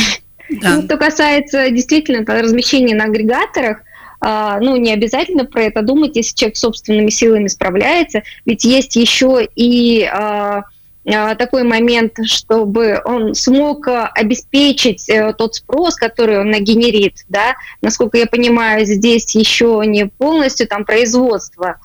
Да. 0.50 0.76
Ну, 0.76 0.82
что 0.82 0.96
касается 0.96 1.70
действительно 1.70 2.24
размещения 2.24 2.94
на 2.94 3.04
агрегаторах, 3.04 3.82
а, 4.20 4.58
ну, 4.61 4.76
не 4.76 4.92
обязательно 4.92 5.44
про 5.44 5.64
это 5.64 5.82
думать, 5.82 6.16
если 6.16 6.34
человек 6.34 6.56
собственными 6.56 7.11
силами 7.11 7.46
справляется, 7.46 8.22
ведь 8.46 8.64
есть 8.64 8.96
еще 8.96 9.46
и 9.54 10.04
а, 10.04 10.64
а, 11.06 11.34
такой 11.37 11.62
момент, 11.62 12.14
чтобы 12.24 13.00
он 13.04 13.34
смог 13.34 13.87
обеспечить 13.87 15.08
э, 15.08 15.32
тот 15.34 15.54
спрос, 15.54 15.94
который 15.94 16.40
он 16.40 16.50
нагенерит, 16.50 17.24
да, 17.28 17.54
насколько 17.80 18.18
я 18.18 18.26
понимаю, 18.26 18.84
здесь 18.84 19.34
еще 19.34 19.82
не 19.87 20.06
полностью 20.06 20.66
там 20.66 20.84
производство. 20.84 21.76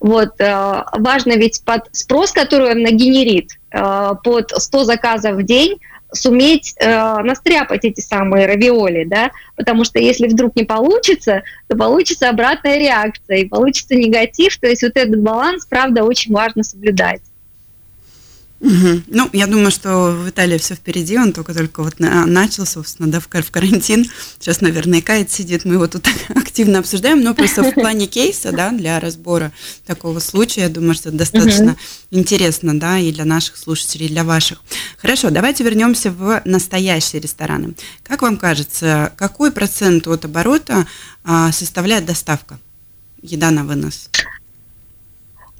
Вот, 0.00 0.38
важно 0.38 1.32
ведь 1.32 1.62
под 1.62 1.88
спрос, 1.92 2.32
который 2.32 2.70
он 2.70 2.80
нагенерит, 2.80 3.50
под 3.70 4.50
100 4.50 4.84
заказов 4.84 5.34
в 5.34 5.42
день, 5.42 5.78
суметь 6.12 6.74
э, 6.78 7.22
настряпать 7.22 7.84
эти 7.84 8.00
самые 8.00 8.46
равиоли, 8.46 9.04
да, 9.04 9.30
потому 9.56 9.84
что 9.84 9.98
если 9.98 10.28
вдруг 10.28 10.56
не 10.56 10.64
получится, 10.64 11.42
то 11.68 11.76
получится 11.76 12.28
обратная 12.28 12.78
реакция 12.78 13.38
и 13.38 13.48
получится 13.48 13.94
негатив, 13.94 14.58
то 14.58 14.68
есть 14.68 14.82
вот 14.82 14.92
этот 14.96 15.20
баланс, 15.20 15.66
правда, 15.66 16.04
очень 16.04 16.32
важно 16.32 16.62
соблюдать. 16.62 17.22
Угу. 18.60 19.02
Ну, 19.06 19.30
я 19.32 19.46
думаю, 19.46 19.70
что 19.70 20.12
в 20.12 20.28
Италии 20.28 20.58
все 20.58 20.74
впереди, 20.74 21.16
он 21.18 21.32
только-только 21.32 21.82
вот 21.82 21.98
начал, 21.98 22.66
собственно, 22.66 23.10
да, 23.10 23.18
в, 23.18 23.26
в 23.26 23.50
карантин. 23.50 24.06
Сейчас, 24.38 24.60
наверное, 24.60 25.00
Кайт 25.00 25.30
сидит, 25.30 25.64
мы 25.64 25.74
его 25.74 25.86
тут 25.86 26.06
активно 26.28 26.80
обсуждаем, 26.80 27.22
но 27.22 27.34
просто 27.34 27.62
в 27.62 27.72
плане 27.72 28.06
кейса, 28.06 28.52
да, 28.52 28.70
для 28.70 29.00
разбора 29.00 29.52
такого 29.86 30.18
случая, 30.18 30.62
я 30.62 30.68
думаю, 30.68 30.94
что 30.94 31.08
это 31.08 31.18
достаточно 31.18 31.72
угу. 31.72 31.78
интересно, 32.10 32.78
да, 32.78 32.98
и 32.98 33.12
для 33.12 33.24
наших 33.24 33.56
слушателей, 33.56 34.06
и 34.06 34.10
для 34.10 34.24
ваших. 34.24 34.62
Хорошо, 34.98 35.30
давайте 35.30 35.64
вернемся 35.64 36.10
в 36.10 36.42
настоящие 36.44 37.22
рестораны. 37.22 37.74
Как 38.02 38.20
вам 38.20 38.36
кажется, 38.36 39.12
какой 39.16 39.52
процент 39.52 40.06
от 40.06 40.26
оборота 40.26 40.86
а, 41.24 41.50
составляет 41.52 42.04
доставка? 42.04 42.58
Еда 43.22 43.50
на 43.50 43.64
вынос. 43.64 44.10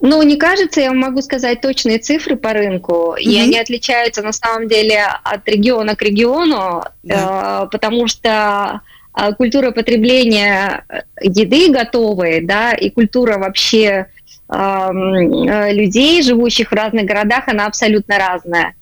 Ну, 0.02 0.22
не 0.22 0.36
кажется, 0.36 0.80
я 0.80 0.92
могу 0.92 1.20
сказать 1.20 1.60
точные 1.60 1.98
цифры 1.98 2.36
по 2.36 2.54
рынку, 2.54 3.14
mm-hmm. 3.14 3.20
и 3.20 3.38
они 3.38 3.58
отличаются 3.58 4.22
на 4.22 4.32
самом 4.32 4.66
деле 4.66 5.04
от 5.22 5.46
региона 5.46 5.94
к 5.94 6.00
региону, 6.00 6.84
да. 7.02 7.64
э, 7.64 7.68
потому 7.70 8.06
что 8.06 8.80
э, 9.14 9.34
культура 9.34 9.72
потребления 9.72 10.86
еды 11.20 11.70
готовой, 11.70 12.40
да, 12.40 12.72
и 12.72 12.88
культура 12.88 13.36
вообще 13.36 14.06
эм, 14.48 15.48
э, 15.48 15.74
людей, 15.74 16.22
живущих 16.22 16.70
в 16.70 16.74
разных 16.74 17.04
городах, 17.04 17.48
она 17.48 17.66
абсолютно 17.66 18.16
разная. 18.18 18.74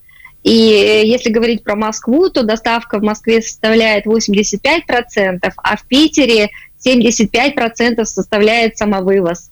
И 0.45 0.53
если 1.05 1.31
говорить 1.31 1.65
про 1.65 1.75
Москву, 1.75 2.31
то 2.31 2.45
доставка 2.45 3.01
в 3.01 3.03
Москве 3.03 3.43
составляет 3.43 4.07
85%, 4.07 5.53
а 5.57 5.77
в 5.77 5.85
Питере 5.89 6.51
75% 6.87 8.05
составляет 8.05 8.79
самовывоз. 8.79 9.51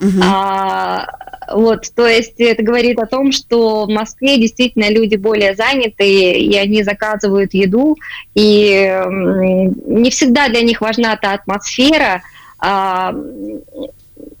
Uh-huh. 0.00 0.20
А, 0.22 1.06
вот, 1.52 1.90
то 1.94 2.06
есть 2.06 2.34
это 2.38 2.62
говорит 2.62 2.98
о 3.00 3.06
том, 3.06 3.32
что 3.32 3.86
в 3.86 3.88
Москве 3.88 4.38
действительно 4.38 4.90
люди 4.90 5.16
более 5.16 5.54
занятые, 5.54 6.40
и 6.40 6.56
они 6.56 6.82
заказывают 6.82 7.54
еду, 7.54 7.96
и 8.34 9.02
не 9.86 10.10
всегда 10.10 10.48
для 10.48 10.62
них 10.62 10.80
важна 10.80 11.16
та 11.16 11.34
атмосфера, 11.34 12.22
а, 12.58 13.14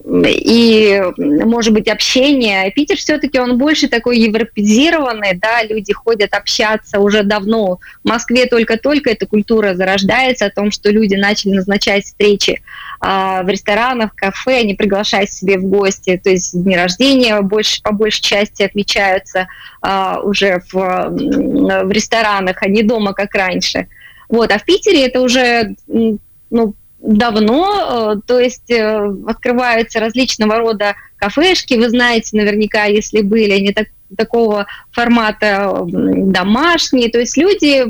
и, 0.08 1.02
может 1.18 1.74
быть, 1.74 1.88
общение. 1.88 2.70
Питер 2.70 2.96
все-таки 2.96 3.38
он 3.38 3.58
больше 3.58 3.88
такой 3.88 4.18
европезированный, 4.18 5.34
да, 5.34 5.62
люди 5.62 5.92
ходят 5.92 6.32
общаться 6.32 6.98
уже 6.98 7.22
давно. 7.24 7.78
В 8.02 8.08
Москве 8.08 8.46
только-только 8.46 9.10
эта 9.10 9.26
культура 9.26 9.74
зарождается 9.74 10.46
о 10.46 10.50
том, 10.50 10.70
что 10.70 10.90
люди 10.90 11.14
начали 11.14 11.52
назначать 11.52 12.06
встречи 12.06 12.62
а, 13.00 13.42
в 13.42 13.48
ресторанах, 13.48 14.14
кафе, 14.14 14.60
они 14.60 14.74
приглашают 14.74 15.30
себе 15.30 15.58
в 15.58 15.64
гости, 15.64 16.18
то 16.22 16.30
есть 16.30 16.60
дни 16.62 16.74
рождения 16.74 17.38
больше, 17.42 17.82
по 17.82 17.92
большей 17.92 18.22
части 18.22 18.62
отмечаются 18.62 19.46
а, 19.82 20.20
уже 20.22 20.62
в, 20.72 20.74
в 20.74 21.90
ресторанах, 21.90 22.62
а 22.62 22.68
не 22.68 22.82
дома, 22.82 23.12
как 23.12 23.34
раньше. 23.34 23.88
Вот, 24.30 24.50
а 24.52 24.58
в 24.58 24.64
Питере 24.64 25.06
это 25.06 25.20
уже 25.20 25.74
ну, 26.50 26.74
давно, 27.00 28.16
э, 28.16 28.20
то 28.26 28.38
есть 28.40 28.70
э, 28.70 29.14
открываются 29.26 30.00
различного 30.00 30.56
рода 30.56 30.94
кафешки, 31.16 31.74
вы 31.74 31.88
знаете 31.88 32.36
наверняка, 32.36 32.84
если 32.84 33.22
были, 33.22 33.52
они 33.52 33.72
так, 33.72 33.88
такого 34.16 34.66
формата 34.90 35.84
домашние, 35.84 37.10
то 37.10 37.18
есть 37.18 37.36
люди 37.36 37.84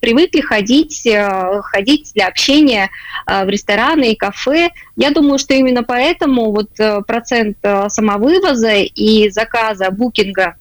привыкли 0.00 0.40
ходить, 0.40 1.06
э, 1.06 1.60
ходить 1.62 2.12
для 2.14 2.28
общения 2.28 2.90
в 3.26 3.48
рестораны 3.48 4.12
и 4.12 4.16
кафе. 4.16 4.70
Я 4.96 5.10
думаю, 5.10 5.38
что 5.38 5.54
именно 5.54 5.82
поэтому 5.82 6.52
вот 6.52 6.70
процент 7.06 7.58
самовывоза 7.88 8.74
и 8.76 9.28
заказа, 9.30 9.90
букинга 9.90 10.54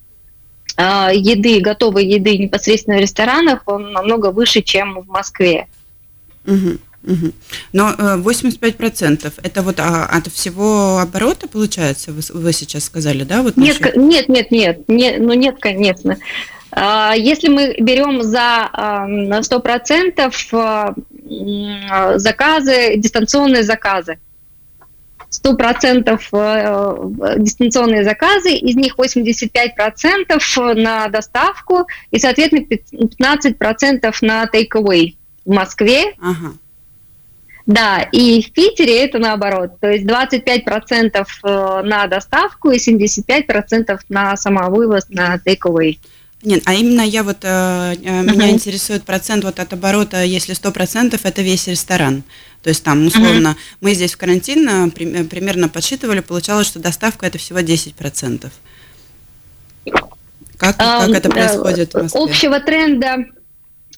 еды, 0.77 1.62
готовой 1.62 2.05
еды 2.05 2.38
непосредственно 2.39 2.97
в 2.97 3.01
ресторанах, 3.01 3.62
он 3.67 3.91
намного 3.91 4.31
выше, 4.31 4.62
чем 4.62 4.99
в 5.01 5.08
Москве. 5.08 5.67
Угу. 6.47 6.77
Угу. 7.06 7.32
Но 7.74 7.91
85% 7.91 9.28
э, 9.28 9.32
это 9.44 9.62
вот 9.62 9.80
а, 9.80 10.06
от 10.06 10.28
всего 10.28 11.00
оборота 11.00 11.48
получается, 11.48 12.12
вы, 12.12 12.22
вы 12.34 12.52
сейчас 12.52 12.86
сказали, 12.86 13.24
да? 13.24 13.44
Вот 13.44 13.58
нет, 13.58 13.80
нет, 13.96 14.28
нет, 14.28 14.52
нет, 14.52 14.80
нет, 14.88 15.20
ну 15.20 15.34
нет, 15.34 15.58
конечно. 15.60 16.18
А, 16.72 17.13
если 17.15 17.48
мы 17.48 17.76
берем 17.80 18.24
за 18.24 18.70
100% 18.74 20.34
а, 20.54 20.96
заказы, 22.18 22.96
дистанционные 22.98 23.63
заказы, 23.63 24.18
100% 25.44 26.20
э, 26.32 27.39
дистанционные 27.39 28.04
заказы, 28.04 28.54
из 28.54 28.76
них 28.76 28.98
85% 28.98 30.74
на 30.76 31.08
доставку 31.08 31.88
и, 32.12 32.20
соответственно, 32.20 32.65
15% 32.65 34.15
на 34.22 34.46
take-away 34.46 35.15
в 35.46 35.54
Москве. 35.54 36.13
Ага. 36.20 36.54
Да, 37.65 38.08
и 38.12 38.43
в 38.43 38.51
Питере 38.51 39.06
это 39.06 39.17
наоборот, 39.17 39.80
то 39.80 39.89
есть 39.89 40.06
25% 40.06 41.25
э, 41.43 41.82
на 41.84 42.06
доставку 42.06 42.69
и 42.69 42.78
75% 42.78 43.99
на 44.10 44.38
самовывоз, 44.38 45.10
на 45.10 45.38
takeaway. 45.38 45.97
Нет, 46.43 46.62
а 46.65 46.75
именно 46.75 47.01
я 47.01 47.23
вот, 47.23 47.38
э, 47.41 47.47
uh-huh. 47.47 48.32
меня 48.32 48.51
интересует 48.51 49.04
процент 49.04 49.43
вот 49.43 49.60
от 49.60 49.73
оборота, 49.73 50.23
если 50.23 50.54
100% 50.54 51.19
это 51.23 51.41
весь 51.41 51.67
ресторан. 51.67 52.23
То 52.62 52.69
есть 52.69 52.84
там, 52.84 53.08
условно, 53.08 53.49
uh-huh. 53.58 53.78
мы 53.82 53.95
здесь 53.95 54.13
в 54.13 54.17
карантин 54.17 54.91
примерно 54.91 55.67
подсчитывали, 55.67 56.19
получалось, 56.19 56.67
что 56.67 56.78
доставка 56.78 57.25
это 57.25 57.39
всего 57.39 57.60
10%. 57.60 58.51
Как, 60.58 60.78
как 60.78 61.10
это 61.10 61.30
происходит 61.30 61.93
в 61.95 62.01
Москве? 62.01 62.21
Общего 62.21 62.60
тренда 62.60 63.25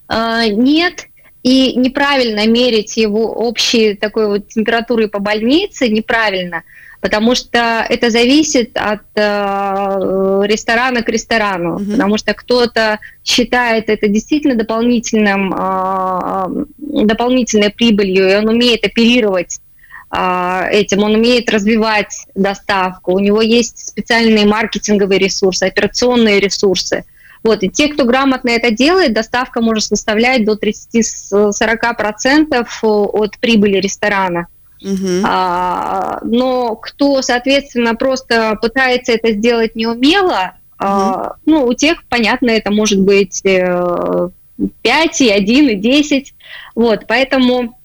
нет, 0.10 1.08
и 1.48 1.76
неправильно 1.78 2.46
мерить 2.46 2.98
его 2.98 3.32
общей 3.32 3.94
такой 3.94 4.28
вот 4.28 4.50
температуры 4.50 5.08
по 5.08 5.20
больнице, 5.20 5.88
неправильно, 5.88 6.64
потому 7.00 7.36
что 7.36 7.86
это 7.88 8.10
зависит 8.10 8.72
от 8.76 9.04
э, 9.16 10.42
ресторана 10.44 11.04
к 11.04 11.10
ресторану, 11.10 11.78
mm-hmm. 11.78 11.92
потому 11.92 12.18
что 12.18 12.34
кто-то 12.34 13.00
считает 13.24 13.90
это 13.90 14.10
действительно 14.10 14.56
дополнительным, 14.56 15.54
э, 15.58 16.66
дополнительной 17.06 17.70
прибылью, 17.70 18.30
и 18.30 18.36
он 18.36 18.50
умеет 18.50 18.86
оперировать 18.86 19.62
этим, 20.10 21.04
он 21.04 21.16
умеет 21.16 21.52
развивать 21.52 22.28
доставку, 22.34 23.12
у 23.12 23.20
него 23.20 23.42
есть 23.42 23.90
специальные 23.90 24.46
маркетинговые 24.46 25.20
ресурсы, 25.20 25.64
операционные 25.64 26.40
ресурсы. 26.40 27.04
Вот, 27.48 27.64
и 27.64 27.70
те, 27.70 27.88
кто 27.88 28.04
грамотно 28.04 28.50
это 28.50 28.72
делает, 28.72 29.14
доставка 29.14 29.62
может 29.62 29.86
составлять 29.86 30.44
до 30.44 30.56
30-40% 30.56 32.68
от 32.84 33.40
прибыли 33.40 33.78
ресторана. 33.78 34.48
Uh-huh. 34.84 35.22
А, 35.24 36.20
но 36.24 36.76
кто, 36.76 37.22
соответственно, 37.22 37.96
просто 37.96 38.58
пытается 38.62 39.14
это 39.14 39.32
сделать 39.32 39.78
неумело, 39.78 40.56
uh-huh. 40.78 40.80
а, 40.80 41.36
ну, 41.46 41.66
у 41.66 41.74
тех, 41.74 42.04
понятно, 42.10 42.50
это 42.50 42.70
может 42.70 43.00
быть 43.00 43.42
5, 43.42 45.22
и 45.22 45.30
1, 45.30 45.70
и 45.70 45.76
10. 45.76 46.34
Вот, 46.76 47.06
поэтому 47.08 47.80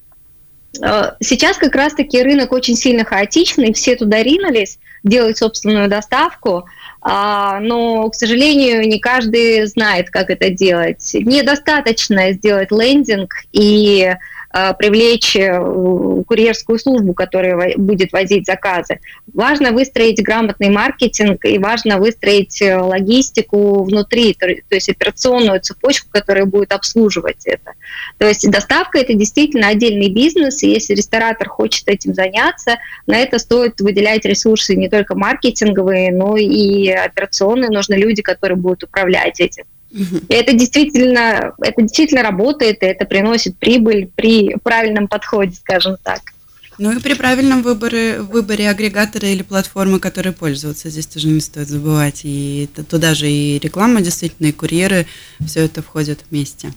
э, 0.83 1.13
сейчас 1.21 1.57
как 1.57 1.77
раз-таки 1.77 2.21
рынок 2.21 2.51
очень 2.51 2.75
сильно 2.75 3.05
хаотичный, 3.05 3.73
все 3.75 3.95
туда 3.95 4.25
ринулись 4.25 4.81
делать 5.05 5.39
собственную 5.39 5.89
доставку, 5.89 6.59
а, 6.59 6.65
но, 7.05 8.09
к 8.09 8.15
сожалению, 8.15 8.89
не 8.89 9.01
каждый 9.01 9.67
знает, 9.67 10.11
как 10.11 10.31
это 10.31 10.51
делать. 10.51 11.11
Недостаточно 11.15 12.33
сделать 12.33 12.71
лендинг 12.71 13.35
и 13.53 14.15
привлечь 14.53 15.35
э, 15.35 15.59
курьерскую 16.27 16.79
службу, 16.79 17.15
которая 17.15 17.77
будет 17.77 18.13
возить 18.13 18.47
заказы. 18.47 19.01
Важно 19.33 19.73
выстроить 19.73 20.23
грамотный 20.23 20.69
маркетинг 20.69 21.45
и 21.45 21.59
важно 21.59 21.99
выстроить 21.99 22.61
э, 22.61 22.77
логистику 22.77 23.83
внутри, 23.85 24.35
то, 24.35 24.47
есть 24.71 24.91
операционную 24.91 25.61
цепочку, 25.61 26.09
которая 26.11 26.45
будет 26.45 26.73
обслуживать 26.73 27.47
это. 27.47 27.73
То 28.19 28.27
есть 28.27 28.49
доставка 28.51 28.99
это 28.99 29.15
действительно 29.15 29.69
отдельный 29.69 30.11
бизнес, 30.11 30.63
и 30.63 30.71
если 30.71 30.95
ресторатор 30.95 31.49
хочет 31.49 31.89
этим 31.89 32.13
заняться, 32.13 32.77
на 33.07 33.19
это 33.19 33.39
стоит 33.39 33.81
выделять 33.81 34.25
ресурсы 34.27 34.77
не 34.77 34.89
только 34.91 35.15
маркетинговые, 35.15 36.13
но 36.13 36.37
и 36.37 36.89
операционные. 36.91 37.71
Нужны 37.71 37.95
люди, 37.95 38.21
которые 38.21 38.59
будут 38.59 38.85
управлять 38.85 39.41
этим. 39.41 39.65
И 39.93 40.33
это 40.35 40.55
действительно, 40.55 41.53
это 41.61 41.83
действительно 41.83 42.23
работает, 42.23 42.83
и 42.83 42.87
это 42.87 43.05
приносит 43.05 43.57
прибыль 43.59 44.11
при 44.15 44.57
правильном 44.63 45.07
подходе, 45.07 45.55
скажем 45.55 45.97
так. 46.03 46.21
Ну 46.79 46.93
и 46.93 47.01
при 47.01 47.15
правильном 47.15 47.63
выборе, 47.63 48.21
выборе 48.21 48.71
агрегатора 48.71 49.29
или 49.29 49.43
платформы, 49.43 50.01
которой 50.01 50.33
пользоваться, 50.33 50.89
здесь 50.89 51.07
тоже 51.07 51.29
не 51.29 51.41
стоит 51.41 51.69
забывать. 51.69 52.23
И 52.25 52.69
туда 52.89 53.15
же 53.15 53.29
и 53.29 53.59
реклама, 53.59 54.01
действительно, 54.01 54.49
и 54.49 54.53
курьеры, 54.53 55.07
все 55.47 55.65
это 55.67 55.83
входит 55.83 56.21
вместе. 56.31 56.73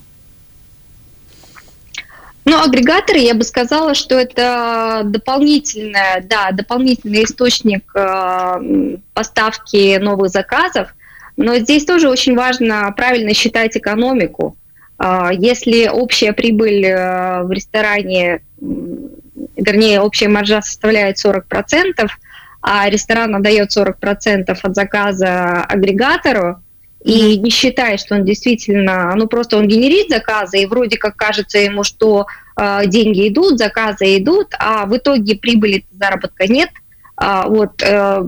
Ну, 2.44 2.62
агрегаторы, 2.62 3.18
я 3.18 3.34
бы 3.34 3.42
сказала, 3.42 3.94
что 3.94 4.14
это 4.14 5.02
дополнительный, 5.04 6.22
да, 6.22 6.52
дополнительный 6.52 7.24
источник 7.24 7.90
э, 7.96 8.98
поставки 9.14 9.96
новых 9.96 10.30
заказов. 10.30 10.94
Но 11.36 11.56
здесь 11.56 11.84
тоже 11.84 12.08
очень 12.08 12.34
важно 12.34 12.92
правильно 12.96 13.34
считать 13.34 13.76
экономику. 13.76 14.56
А, 14.98 15.30
если 15.32 15.88
общая 15.88 16.32
прибыль 16.32 16.84
э, 16.86 17.42
в 17.42 17.50
ресторане, 17.50 18.42
вернее, 19.56 20.00
общая 20.00 20.28
маржа 20.28 20.62
составляет 20.62 21.22
40%, 21.24 22.08
а 22.62 22.88
ресторан 22.88 23.34
отдает 23.34 23.76
40% 23.76 24.58
от 24.62 24.74
заказа 24.74 25.62
агрегатору, 25.62 26.60
и 27.04 27.38
не 27.38 27.50
считает, 27.50 28.00
что 28.00 28.16
он 28.16 28.24
действительно, 28.24 29.12
ну 29.14 29.28
просто 29.28 29.58
он 29.58 29.68
генерит 29.68 30.08
заказы, 30.08 30.62
и 30.62 30.66
вроде 30.66 30.96
как 30.96 31.14
кажется 31.14 31.58
ему, 31.58 31.84
что 31.84 32.26
э, 32.56 32.80
деньги 32.86 33.28
идут, 33.28 33.58
заказы 33.58 34.16
идут, 34.16 34.54
а 34.58 34.86
в 34.86 34.96
итоге 34.96 35.36
прибыли 35.36 35.84
заработка 35.92 36.46
нет. 36.48 36.70
А, 37.16 37.46
вот 37.48 37.82
Э, 37.82 38.22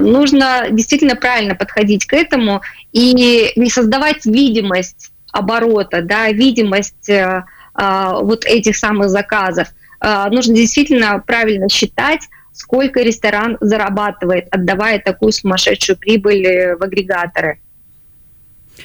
нужно 0.00 0.66
действительно 0.70 1.16
правильно 1.16 1.54
подходить 1.54 2.06
к 2.06 2.12
этому 2.12 2.62
и 2.92 3.52
не 3.56 3.70
создавать 3.70 4.24
видимость 4.24 5.10
оборота, 5.32 6.02
да, 6.02 6.30
видимость 6.30 7.08
э, 7.08 7.44
э, 7.78 8.10
вот 8.20 8.44
этих 8.44 8.76
самых 8.76 9.10
заказов. 9.10 9.68
Э, 10.00 10.28
нужно 10.30 10.54
действительно 10.54 11.22
правильно 11.24 11.68
считать, 11.68 12.22
сколько 12.52 13.00
ресторан 13.00 13.56
зарабатывает, 13.60 14.48
отдавая 14.50 14.98
такую 14.98 15.32
сумасшедшую 15.32 15.98
прибыль 15.98 16.46
э, 16.46 16.76
в 16.76 16.82
агрегаторы. 16.82 17.60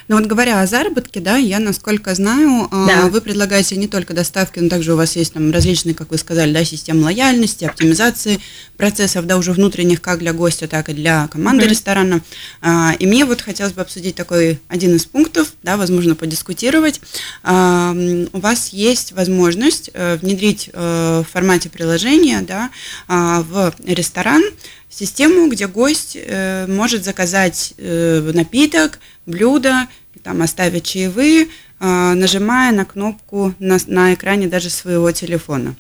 Но 0.07 0.17
вот 0.17 0.25
говоря 0.25 0.61
о 0.61 0.67
заработке, 0.67 1.19
да, 1.19 1.37
я, 1.37 1.59
насколько 1.59 2.13
знаю, 2.15 2.67
а, 2.71 2.87
да. 2.87 3.07
вы 3.07 3.21
предлагаете 3.21 3.75
не 3.75 3.87
только 3.87 4.13
доставки, 4.13 4.59
но 4.59 4.69
также 4.69 4.93
у 4.93 4.97
вас 4.97 5.15
есть 5.15 5.33
там 5.33 5.51
различные, 5.51 5.95
как 5.95 6.11
вы 6.11 6.17
сказали, 6.17 6.53
да, 6.53 6.63
системы 6.63 7.03
лояльности, 7.03 7.65
оптимизации 7.65 8.39
процессов, 8.77 9.25
да, 9.25 9.37
уже 9.37 9.51
внутренних, 9.53 10.01
как 10.01 10.19
для 10.19 10.33
гостя, 10.33 10.67
так 10.67 10.89
и 10.89 10.93
для 10.93 11.27
команды 11.27 11.65
mm-hmm. 11.65 11.69
ресторана. 11.69 12.21
А, 12.61 12.95
и 12.97 13.05
мне 13.05 13.25
вот 13.25 13.41
хотелось 13.41 13.73
бы 13.73 13.81
обсудить 13.81 14.15
такой 14.15 14.59
один 14.67 14.95
из 14.95 15.05
пунктов, 15.05 15.53
да, 15.63 15.77
возможно, 15.77 16.15
подискутировать. 16.15 17.01
А, 17.43 17.95
у 18.33 18.39
вас 18.39 18.69
есть 18.69 19.13
возможность 19.13 19.89
э, 19.93 20.17
внедрить 20.17 20.69
э, 20.73 21.23
в 21.25 21.31
формате 21.31 21.69
приложения, 21.69 22.41
да, 22.41 22.69
в 23.07 23.73
ресторан 23.85 24.43
систему, 24.97 25.49
где 25.49 25.67
гость 25.67 26.15
э, 26.19 26.65
может 26.67 27.03
заказать 27.03 27.73
э, 27.77 28.31
напиток, 28.33 28.99
блюдо, 29.25 29.87
там 30.23 30.41
оставить 30.41 30.85
чаевые, 30.85 31.47
э, 31.79 32.13
нажимая 32.13 32.71
на 32.71 32.85
кнопку 32.85 33.53
на, 33.59 33.77
на 33.87 34.13
экране 34.13 34.47
даже 34.47 34.69
своего 34.69 35.11
телефона. 35.11 35.75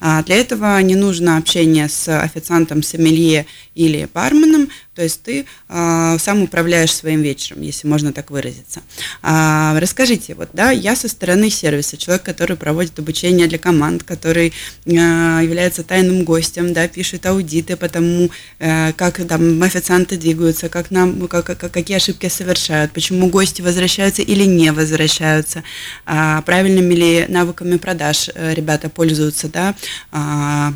А 0.00 0.22
для 0.22 0.36
этого 0.36 0.80
не 0.82 0.94
нужно 0.94 1.36
общение 1.36 1.88
с 1.88 2.08
официантом, 2.20 2.82
сомелье 2.82 3.46
или 3.74 4.08
барменом, 4.12 4.68
то 4.96 5.02
есть 5.02 5.22
ты 5.22 5.44
э, 5.68 6.16
сам 6.18 6.42
управляешь 6.42 6.94
своим 6.94 7.20
вечером, 7.20 7.60
если 7.60 7.86
можно 7.86 8.14
так 8.14 8.30
выразиться. 8.30 8.80
А, 9.22 9.78
расскажите, 9.78 10.34
вот, 10.34 10.48
да, 10.54 10.70
я 10.70 10.96
со 10.96 11.08
стороны 11.08 11.50
сервиса, 11.50 11.98
человек, 11.98 12.22
который 12.22 12.56
проводит 12.56 12.98
обучение 12.98 13.46
для 13.46 13.58
команд, 13.58 14.04
который 14.04 14.54
является 14.86 15.82
тайным 15.82 16.24
гостем, 16.24 16.72
да, 16.72 16.88
пишет 16.88 17.26
аудиты 17.26 17.76
по 17.76 17.90
тому, 17.90 18.30
э, 18.58 18.94
как 18.94 19.22
там 19.26 19.62
официанты 19.62 20.16
двигаются, 20.16 20.70
как 20.70 20.90
нам, 20.90 21.28
как, 21.28 21.44
как, 21.44 21.70
какие 21.70 21.98
ошибки 21.98 22.28
совершают, 22.28 22.92
почему 22.92 23.28
гости 23.28 23.60
возвращаются 23.60 24.22
или 24.22 24.44
не 24.44 24.72
возвращаются, 24.72 25.62
правильными 26.04 26.94
ли 26.94 27.26
навыками 27.28 27.76
продаж 27.76 28.30
э, 28.34 28.54
ребята 28.54 28.88
пользуются, 28.88 29.48
да, 29.48 29.65
э, 30.12 30.72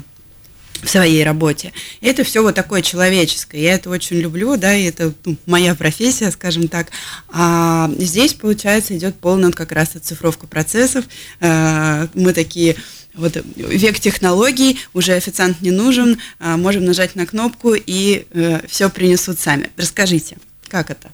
в 0.83 0.89
своей 0.89 1.25
работе. 1.25 1.73
И 2.01 2.07
это 2.07 2.25
все 2.25 2.43
вот 2.43 2.55
такое 2.55 2.83
человеческое. 2.83 3.61
Я 3.61 3.75
это 3.75 3.91
очень 3.91 4.17
люблю, 4.17 4.57
да, 4.57 4.75
и 4.75 4.85
это 4.85 5.13
ну, 5.25 5.37
моя 5.47 5.75
профессия, 5.75 6.31
скажем 6.31 6.69
так. 6.69 6.89
А 7.29 7.91
здесь, 7.99 8.35
получается, 8.35 8.97
идет 8.97 9.17
полная 9.17 9.51
как 9.51 9.73
раз 9.73 9.97
оцифровка 9.97 10.47
процессов. 10.47 11.05
А, 11.41 12.09
мы 12.15 12.33
такие 12.33 12.77
вот 13.15 13.37
век 13.57 14.01
технологий, 14.01 14.79
уже 14.95 15.13
официант 15.15 15.61
не 15.61 15.71
нужен, 15.71 16.19
а, 16.39 16.57
можем 16.57 16.85
нажать 16.85 17.17
на 17.17 17.27
кнопку 17.27 17.75
и 17.75 18.27
э, 18.31 18.67
все 18.67 18.89
принесут 18.89 19.39
сами. 19.39 19.71
Расскажите, 19.77 20.39
как 20.69 20.91
это? 20.91 21.11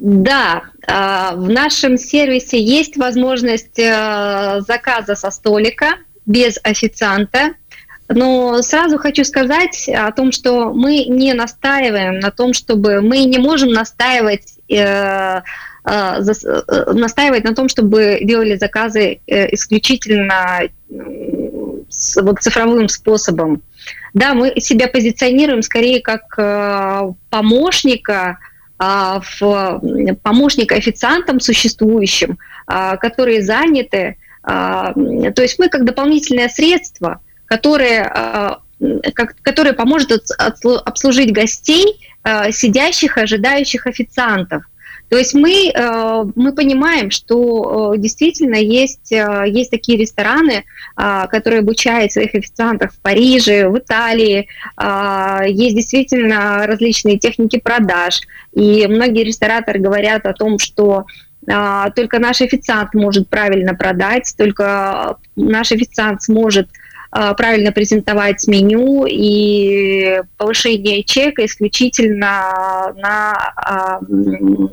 Да, 0.00 0.62
а, 0.86 1.34
в 1.34 1.50
нашем 1.50 1.98
сервисе 1.98 2.58
есть 2.58 2.96
возможность 2.96 3.78
э, 3.78 4.62
заказа 4.66 5.14
со 5.14 5.30
столика 5.30 5.88
без 6.24 6.58
официанта. 6.62 7.50
Но 8.08 8.62
сразу 8.62 8.96
хочу 8.96 9.24
сказать 9.24 9.90
о 9.90 10.10
том, 10.12 10.32
что 10.32 10.72
мы 10.72 11.04
не 11.04 11.34
настаиваем 11.34 12.18
на 12.18 12.30
том, 12.30 12.54
чтобы 12.54 13.02
мы 13.02 13.24
не 13.24 13.36
можем 13.36 13.72
настаивать 13.72 14.54
э, 14.70 15.42
э, 15.84 16.22
настаивать 16.94 17.44
на 17.44 17.54
том, 17.54 17.68
чтобы 17.68 18.20
делали 18.22 18.56
заказы 18.56 19.20
исключительно 19.26 20.60
вот 20.88 22.40
цифровым 22.40 22.88
способом. 22.88 23.60
Да, 24.14 24.32
мы 24.32 24.58
себя 24.60 24.88
позиционируем 24.88 25.60
скорее 25.60 26.00
как 26.00 26.24
помощника 27.28 28.38
в 28.80 29.82
помощник 30.22 30.72
официантам 30.72 31.38
существующим, 31.38 32.38
а, 32.66 32.96
которые 32.96 33.42
заняты. 33.42 34.16
А, 34.42 34.94
то 34.94 35.42
есть 35.42 35.58
мы 35.58 35.68
как 35.68 35.84
дополнительное 35.84 36.48
средство, 36.48 37.20
которое, 37.44 38.58
которое 39.42 39.74
поможет 39.74 40.12
обслужить 40.38 41.32
гостей, 41.32 42.00
сидящих, 42.50 43.18
ожидающих 43.18 43.86
официантов. 43.86 44.62
То 45.10 45.18
есть 45.18 45.34
мы, 45.34 45.72
мы 46.36 46.52
понимаем, 46.52 47.10
что 47.10 47.94
действительно 47.96 48.54
есть, 48.54 49.10
есть 49.10 49.70
такие 49.70 49.98
рестораны, 49.98 50.64
которые 50.94 51.60
обучают 51.60 52.12
своих 52.12 52.34
официантов 52.34 52.92
в 52.92 53.00
Париже, 53.00 53.68
в 53.68 53.76
Италии. 53.76 54.46
Есть 55.48 55.76
действительно 55.76 56.64
различные 56.64 57.18
техники 57.18 57.58
продаж. 57.58 58.20
И 58.52 58.86
многие 58.86 59.24
рестораторы 59.24 59.80
говорят 59.80 60.26
о 60.26 60.32
том, 60.32 60.60
что 60.60 61.06
только 61.96 62.20
наш 62.20 62.40
официант 62.40 62.94
может 62.94 63.28
правильно 63.28 63.74
продать, 63.74 64.32
только 64.38 65.16
наш 65.34 65.72
официант 65.72 66.22
сможет 66.22 66.68
правильно 67.10 67.72
презентовать 67.72 68.46
меню 68.46 69.06
и 69.06 70.22
повышение 70.36 71.02
чека 71.02 71.44
исключительно 71.44 72.94
на 72.96 73.52
а, 73.56 74.00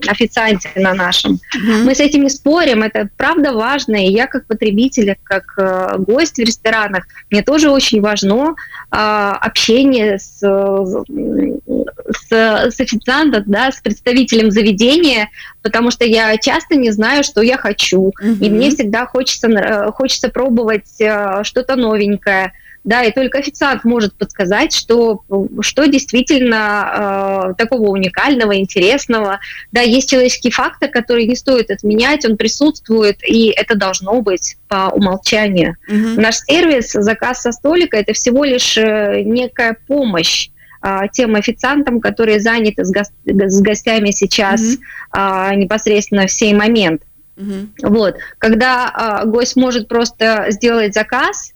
официанте 0.08 0.70
на 0.76 0.94
нашем. 0.94 1.34
Mm-hmm. 1.34 1.84
Мы 1.84 1.96
с 1.96 2.00
этим 2.00 2.24
не 2.24 2.30
спорим, 2.30 2.84
это 2.84 3.10
правда 3.18 3.54
важно, 3.54 3.96
и 3.96 4.12
я 4.12 4.28
как 4.28 4.46
потребитель, 4.46 5.16
как 5.24 5.44
э, 5.58 5.98
гость 5.98 6.38
в 6.38 6.42
ресторанах, 6.42 7.06
мне 7.32 7.42
тоже 7.42 7.70
очень 7.70 8.02
важно 8.02 8.56
а, 8.87 8.87
общение 8.90 10.18
с, 10.18 10.40
с, 10.40 12.30
с 12.30 12.80
официантом, 12.80 13.44
да, 13.46 13.72
с 13.72 13.82
представителем 13.82 14.50
заведения, 14.50 15.30
потому 15.62 15.92
что 15.92 16.06
я 16.06 16.38
часто 16.38 16.76
не 16.76 16.92
знаю, 16.92 17.24
что 17.24 17.42
я 17.42 17.58
хочу, 17.58 18.14
mm-hmm. 18.22 18.40
и 18.40 18.50
мне 18.50 18.70
всегда 18.70 19.06
хочется, 19.06 19.48
э, 19.50 19.92
хочется 19.92 20.30
пробовать 20.30 21.02
э, 21.02 21.44
что-то 21.44 21.76
новенькое, 21.76 22.54
да, 22.88 23.04
и 23.04 23.12
только 23.12 23.40
официант 23.40 23.84
может 23.84 24.14
подсказать, 24.14 24.74
что, 24.74 25.22
что 25.60 25.88
действительно 25.88 27.50
э, 27.50 27.54
такого 27.58 27.90
уникального, 27.90 28.58
интересного. 28.58 29.42
Да, 29.74 29.82
есть 29.82 30.10
человеческий 30.10 30.52
фактор, 30.52 30.90
который 30.90 31.26
не 31.26 31.36
стоит 31.36 31.70
отменять, 31.70 32.24
он 32.24 32.38
присутствует, 32.38 33.18
и 33.28 33.50
это 33.50 33.76
должно 33.76 34.22
быть 34.22 34.56
по 34.70 34.90
умолчанию. 34.94 35.76
Угу. 35.90 36.22
Наш 36.22 36.38
сервис, 36.48 36.94
заказ 36.94 37.42
со 37.42 37.52
столика, 37.52 37.98
это 37.98 38.14
всего 38.14 38.46
лишь 38.46 38.78
э, 38.78 39.22
некая 39.22 39.76
помощь 39.86 40.50
а, 40.80 41.10
тем 41.10 41.36
официантам, 41.36 42.00
которые 42.00 42.40
заняты 42.40 42.86
с, 42.86 42.92
го- 42.92 43.02
с 43.26 43.62
гостями 43.62 44.12
сейчас 44.12 44.62
mm 44.62 44.80
а, 45.12 45.56
непосредственно 45.56 46.28
в 46.28 46.32
сей 46.32 46.54
момент. 46.54 47.02
mm 47.36 47.68
Вот, 47.84 48.16
когда 48.38 48.90
а, 48.94 49.26
гость 49.26 49.58
может 49.58 49.90
просто 49.90 50.46
сделать 50.50 50.94
заказ, 50.94 51.54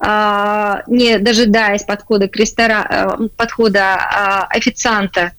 не 0.00 1.18
дожидаясь 1.18 1.84
подхода 1.84 2.28
к 2.28 2.36
рестора... 2.36 2.86
Э, 2.90 3.28
подхода 3.36 3.94
а, 3.94 4.46
официанта, 4.50 5.32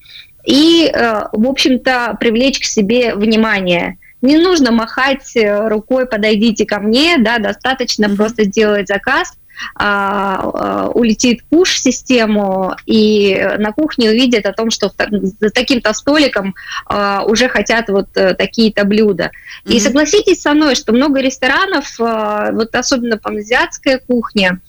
и, 0.45 0.89
э, 0.93 1.21
в 1.31 1.47
общем-то, 1.47 2.17
привлечь 2.19 2.59
к 2.59 2.65
себе 2.65 3.15
внимание. 3.15 3.97
Не 4.21 4.37
нужно 4.37 4.71
махать 4.71 5.35
э, 5.35 5.67
рукой, 5.67 6.05
подойдите 6.05 6.65
ко 6.65 6.79
мне, 6.79 7.17
да, 7.17 7.39
достаточно 7.39 8.05
mm-hmm. 8.05 8.15
просто 8.15 8.43
сделать 8.45 8.87
заказ, 8.87 9.33
а, 9.75 10.39
а, 10.39 10.89
улетит 10.89 11.43
пуш 11.45 11.75
в 11.75 11.79
систему, 11.79 12.75
и 12.85 13.35
на 13.57 13.71
кухне 13.71 14.09
увидят 14.09 14.45
о 14.45 14.53
том, 14.53 14.71
что 14.71 14.91
за 15.39 15.49
таким-то 15.49 15.93
столиком 15.93 16.55
а, 16.85 17.23
уже 17.25 17.49
хотят 17.49 17.89
вот 17.89 18.07
а, 18.15 18.33
такие-то 18.33 18.85
блюда. 18.85 19.31
Mm-hmm. 19.65 19.73
И 19.73 19.79
согласитесь 19.79 20.41
со 20.41 20.53
мной, 20.53 20.75
что 20.75 20.93
много 20.93 21.19
ресторанов, 21.21 21.95
а, 21.99 22.51
вот 22.51 22.75
особенно 22.75 23.17
паназиатская 23.17 23.99
кухня, 23.99 24.59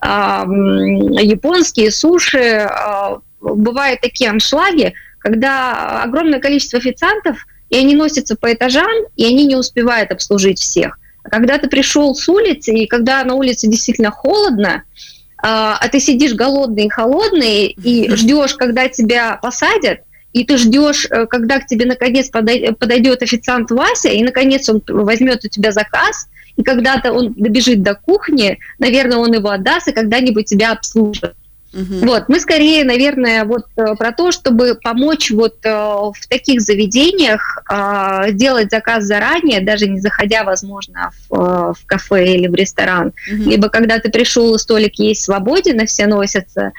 а, 0.00 0.44
японские 0.44 1.90
суши, 1.90 2.66
а, 2.68 3.18
бывают 3.40 4.00
такие 4.00 4.30
аншлаги, 4.30 4.94
когда 5.18 6.02
огромное 6.02 6.40
количество 6.40 6.78
официантов, 6.78 7.46
и 7.70 7.76
они 7.76 7.94
носятся 7.94 8.36
по 8.36 8.52
этажам, 8.52 8.90
и 9.16 9.24
они 9.24 9.46
не 9.46 9.56
успевают 9.56 10.10
обслужить 10.10 10.58
всех. 10.58 10.98
Когда 11.30 11.58
ты 11.58 11.68
пришел 11.68 12.14
с 12.14 12.28
улицы, 12.28 12.72
и 12.72 12.86
когда 12.86 13.24
на 13.24 13.34
улице 13.34 13.66
действительно 13.66 14.10
холодно, 14.10 14.84
а, 15.38 15.76
а 15.80 15.88
ты 15.88 16.00
сидишь 16.00 16.34
голодный 16.34 16.86
и 16.86 16.88
холодный, 16.88 17.66
и 17.66 18.10
ждешь, 18.16 18.54
когда 18.54 18.88
тебя 18.88 19.38
посадят, 19.42 20.00
и 20.32 20.44
ты 20.44 20.56
ждешь, 20.58 21.06
э, 21.10 21.26
когда 21.26 21.60
к 21.60 21.66
тебе 21.66 21.86
наконец 21.86 22.28
подойдет 22.28 23.22
официант 23.22 23.70
Вася, 23.70 24.08
и 24.08 24.22
наконец 24.22 24.68
он 24.68 24.82
возьмет 24.86 25.44
у 25.44 25.48
тебя 25.48 25.70
заказ, 25.70 26.28
и 26.56 26.62
когда-то 26.62 27.12
он 27.12 27.32
добежит 27.34 27.82
до 27.82 27.94
кухни, 27.94 28.58
наверное, 28.78 29.18
он 29.18 29.32
его 29.32 29.50
отдаст 29.50 29.88
и 29.88 29.92
когда-нибудь 29.92 30.46
тебя 30.46 30.72
обслужит. 30.72 31.34
Угу. 31.74 32.06
Вот, 32.06 32.28
мы 32.28 32.38
скорее, 32.38 32.84
наверное, 32.84 33.44
вот 33.44 33.64
э, 33.76 33.96
про 33.96 34.12
то, 34.12 34.30
чтобы 34.30 34.78
помочь 34.80 35.32
вот 35.32 35.56
э, 35.64 35.70
в 35.70 36.14
таких 36.28 36.60
заведениях 36.60 37.64
э, 37.68 38.30
сделать 38.30 38.70
заказ 38.70 39.04
заранее, 39.04 39.60
даже 39.60 39.88
не 39.88 39.98
заходя, 39.98 40.44
возможно, 40.44 41.10
в, 41.28 41.74
в 41.74 41.86
кафе 41.86 42.36
или 42.36 42.46
в 42.46 42.54
ресторан. 42.54 43.08
Угу. 43.08 43.50
Либо 43.50 43.68
когда 43.68 43.98
ты 43.98 44.08
пришел, 44.08 44.56
столик 44.58 44.94
есть 45.00 45.22
свободен, 45.22 45.80
и 45.80 45.86
все 45.86 46.06
носятся, 46.06 46.72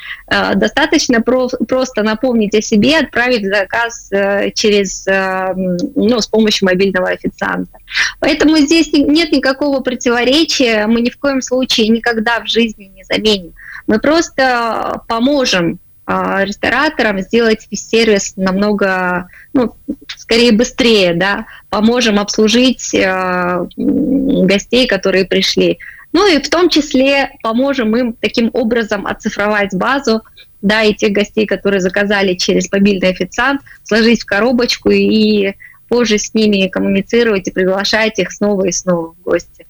достаточно 0.55 1.21
про, 1.21 1.49
просто 1.67 2.03
напомнить 2.03 2.55
о 2.55 2.61
себе, 2.61 2.99
отправить 2.99 3.45
заказ 3.45 4.09
через, 4.53 5.05
ну, 5.05 6.19
с 6.19 6.27
помощью 6.27 6.67
мобильного 6.67 7.09
официанта. 7.09 7.77
Поэтому 8.19 8.57
здесь 8.57 8.91
нет 8.93 9.31
никакого 9.31 9.81
противоречия, 9.81 10.87
мы 10.87 11.01
ни 11.01 11.09
в 11.09 11.17
коем 11.17 11.41
случае 11.41 11.89
никогда 11.89 12.39
в 12.39 12.47
жизни 12.47 12.91
не 12.95 13.03
заменим 13.03 13.53
мы 13.87 13.99
просто 13.99 15.01
поможем 15.07 15.79
а, 16.07 16.45
рестораторам 16.45 17.19
сделать 17.21 17.67
сервис 17.71 18.33
намного, 18.35 19.27
ну, 19.53 19.75
скорее 20.17 20.51
быстрее, 20.51 21.15
да, 21.15 21.47
поможем 21.69 22.19
обслужить 22.19 22.93
э, 22.93 23.67
гостей, 23.75 24.87
которые 24.87 25.25
пришли. 25.25 25.79
Ну 26.13 26.31
и 26.31 26.39
в 26.39 26.49
том 26.49 26.69
числе 26.69 27.31
поможем 27.41 27.95
им 27.97 28.13
таким 28.13 28.51
образом 28.53 29.07
оцифровать 29.07 29.73
базу, 29.73 30.21
да, 30.61 30.83
и 30.83 30.93
тех 30.93 31.11
гостей, 31.11 31.47
которые 31.47 31.81
заказали 31.81 32.35
через 32.35 32.71
мобильный 32.71 33.09
официант, 33.09 33.61
сложить 33.83 34.21
в 34.21 34.25
коробочку 34.25 34.91
и 34.91 35.53
позже 35.89 36.19
с 36.19 36.33
ними 36.33 36.67
коммуницировать 36.67 37.47
и 37.47 37.51
приглашать 37.51 38.19
их 38.19 38.31
снова 38.31 38.65
и 38.65 38.71
снова 38.71 39.13
в 39.13 39.21
гости. 39.23 39.65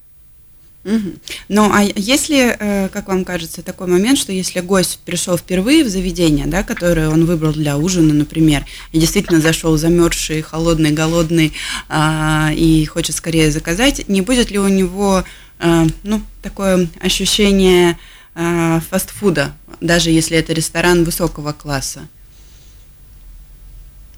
Угу. 0.85 1.13
Ну, 1.49 1.71
а 1.73 1.81
если, 1.81 2.55
э, 2.59 2.89
как 2.89 3.07
вам 3.07 3.25
кажется, 3.25 3.63
такой 3.63 3.87
момент, 3.87 4.19
что 4.19 4.31
если 4.31 4.59
гость 4.59 4.99
пришел 5.03 5.35
впервые 5.35 5.83
в 5.83 5.89
заведение, 5.89 6.45
да, 6.45 6.61
которое 6.61 7.09
он 7.09 7.25
выбрал 7.25 7.53
для 7.53 7.75
ужина, 7.75 8.13
например, 8.13 8.63
и 8.91 8.99
действительно 8.99 9.41
зашел 9.41 9.75
замерзший, 9.77 10.43
холодный, 10.43 10.91
голодный, 10.91 11.53
а, 11.89 12.51
и 12.55 12.85
хочет 12.85 13.15
скорее 13.15 13.49
заказать, 13.51 14.07
не 14.07 14.21
будет 14.21 14.51
ли 14.51 14.59
у 14.59 14.67
него, 14.67 15.23
а, 15.57 15.87
ну, 16.03 16.21
такое 16.43 16.87
ощущение 17.01 17.97
а, 18.35 18.79
фастфуда, 18.87 19.55
даже 19.81 20.11
если 20.11 20.37
это 20.37 20.53
ресторан 20.53 21.03
высокого 21.03 21.51
класса? 21.51 22.07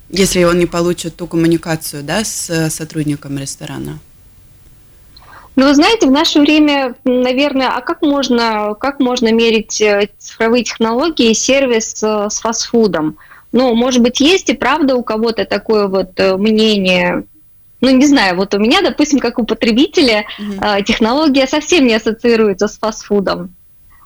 Если 0.09 0.43
он 0.43 0.59
не 0.59 0.65
получит 0.65 1.15
ту 1.15 1.27
коммуникацию, 1.27 2.03
да, 2.03 2.25
с 2.25 2.69
сотрудником 2.69 3.37
ресторана? 3.37 3.99
Ну, 5.57 5.65
вы 5.65 5.73
знаете, 5.73 6.05
в 6.05 6.11
наше 6.11 6.39
время, 6.39 6.93
наверное, 7.03 7.69
а 7.69 7.81
как 7.81 8.03
можно, 8.03 8.75
как 8.79 8.99
можно 8.99 9.33
мерить 9.33 9.81
э, 9.81 10.07
цифровые 10.19 10.63
технологии 10.63 11.31
и 11.31 11.33
сервис 11.33 12.03
э, 12.03 12.27
с 12.29 12.39
фастфудом? 12.41 13.17
Ну, 13.51 13.73
может 13.73 14.03
быть, 14.03 14.19
есть 14.19 14.49
и 14.49 14.53
правда 14.53 14.95
у 14.95 15.01
кого-то 15.01 15.45
такое 15.45 15.87
вот 15.87 16.11
э, 16.19 16.37
мнение, 16.37 17.23
ну, 17.81 17.89
не 17.89 18.05
знаю, 18.05 18.35
вот 18.35 18.53
у 18.53 18.59
меня, 18.59 18.83
допустим, 18.83 19.17
как 19.17 19.39
у 19.39 19.45
потребителя, 19.45 20.25
mm-hmm. 20.39 20.83
технология 20.83 21.47
совсем 21.47 21.87
не 21.87 21.95
ассоциируется 21.95 22.67
с 22.67 22.77
фастфудом. 22.77 23.55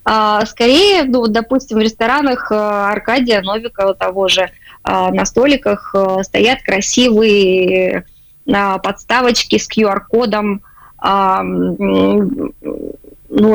А, 0.05 0.45
скорее, 0.45 1.03
ну, 1.03 1.27
допустим, 1.27 1.79
в 1.79 1.81
ресторанах 1.81 2.49
Аркадия 2.49 3.41
Новикова 3.41 3.93
того 3.93 4.29
же 4.29 4.49
на 4.85 5.25
столиках 5.25 5.93
стоят 6.23 6.63
красивые 6.63 8.05
подставочки 8.45 9.57
с 9.57 9.69
QR-кодом, 9.69 10.63
ну, 11.01 12.53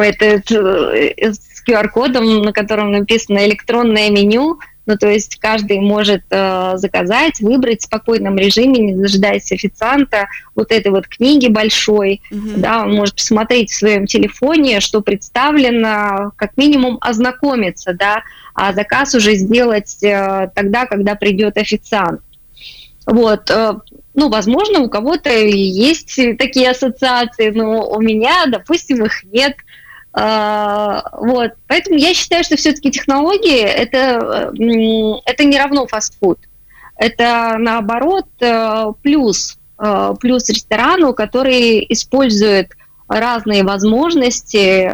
это 0.01 0.25
э, 0.25 1.33
с 1.33 1.63
QR-кодом, 1.67 2.43
на 2.43 2.53
котором 2.53 2.91
написано 2.91 3.47
электронное 3.47 4.11
меню, 4.11 4.59
ну, 4.87 4.97
то 4.97 5.09
есть 5.09 5.37
каждый 5.37 5.81
может 5.81 6.23
э, 6.31 6.73
заказать, 6.77 7.41
выбрать 7.41 7.81
в 7.81 7.85
спокойном 7.85 8.39
режиме, 8.39 8.79
не 8.79 8.95
дожидаясь 8.95 9.51
официанта, 9.51 10.29
вот 10.55 10.71
этой 10.71 10.93
вот 10.93 11.09
книги 11.09 11.49
большой, 11.49 12.23
mm-hmm. 12.31 12.59
да, 12.59 12.85
он 12.85 12.95
может 12.95 13.17
посмотреть 13.17 13.71
в 13.71 13.77
своем 13.77 14.07
телефоне, 14.07 14.81
что 14.81 15.03
представлено, 15.03 16.33
как 16.37 16.57
минимум 16.57 16.99
ознакомиться, 17.01 17.95
да, 17.95 18.23
а 18.55 18.73
заказ 18.73 19.15
уже 19.15 19.35
сделать 19.35 20.03
э, 20.03 20.51
тогда, 20.55 20.87
когда 20.87 21.17
придет 21.17 21.57
официант. 21.57 22.21
Вот, 23.07 23.51
э, 23.51 23.75
ну, 24.17 24.31
возможно, 24.31 24.81
у 24.81 24.89
кого-то 24.89 25.31
есть 25.31 26.19
такие 26.39 26.71
ассоциации, 26.71 27.51
но 27.51 27.87
у 27.89 28.01
меня, 28.01 28.47
допустим, 28.47 29.05
их 29.05 29.23
нет. 29.25 29.55
А, 30.15 31.05
вот, 31.13 31.53
поэтому 31.69 31.99
я 31.99 32.15
считаю, 32.15 32.43
что 32.43 32.57
все-таки 32.57 32.91
технологии 32.91 33.61
это, 33.61 34.51
это 35.27 35.45
не 35.45 35.59
равно 35.59 35.87
фастфуд. 35.87 36.39
Это 36.97 37.57
наоборот 37.59 38.25
э, 38.41 38.87
плюс, 39.03 39.59
э, 39.79 40.15
плюс 40.19 40.49
ресторану, 40.49 41.13
который 41.13 41.85
использует 41.91 42.73
разные 43.09 43.65
возможности, 43.65 44.87
э, 44.87 44.91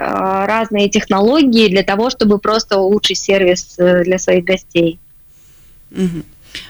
разные 0.46 0.88
технологии 0.88 1.68
для 1.68 1.84
того, 1.84 2.10
чтобы 2.10 2.40
просто 2.40 2.78
улучшить 2.78 3.18
сервис 3.18 3.76
для 3.78 4.18
своих 4.18 4.44
гостей. 4.44 4.98
Угу. 5.92 6.24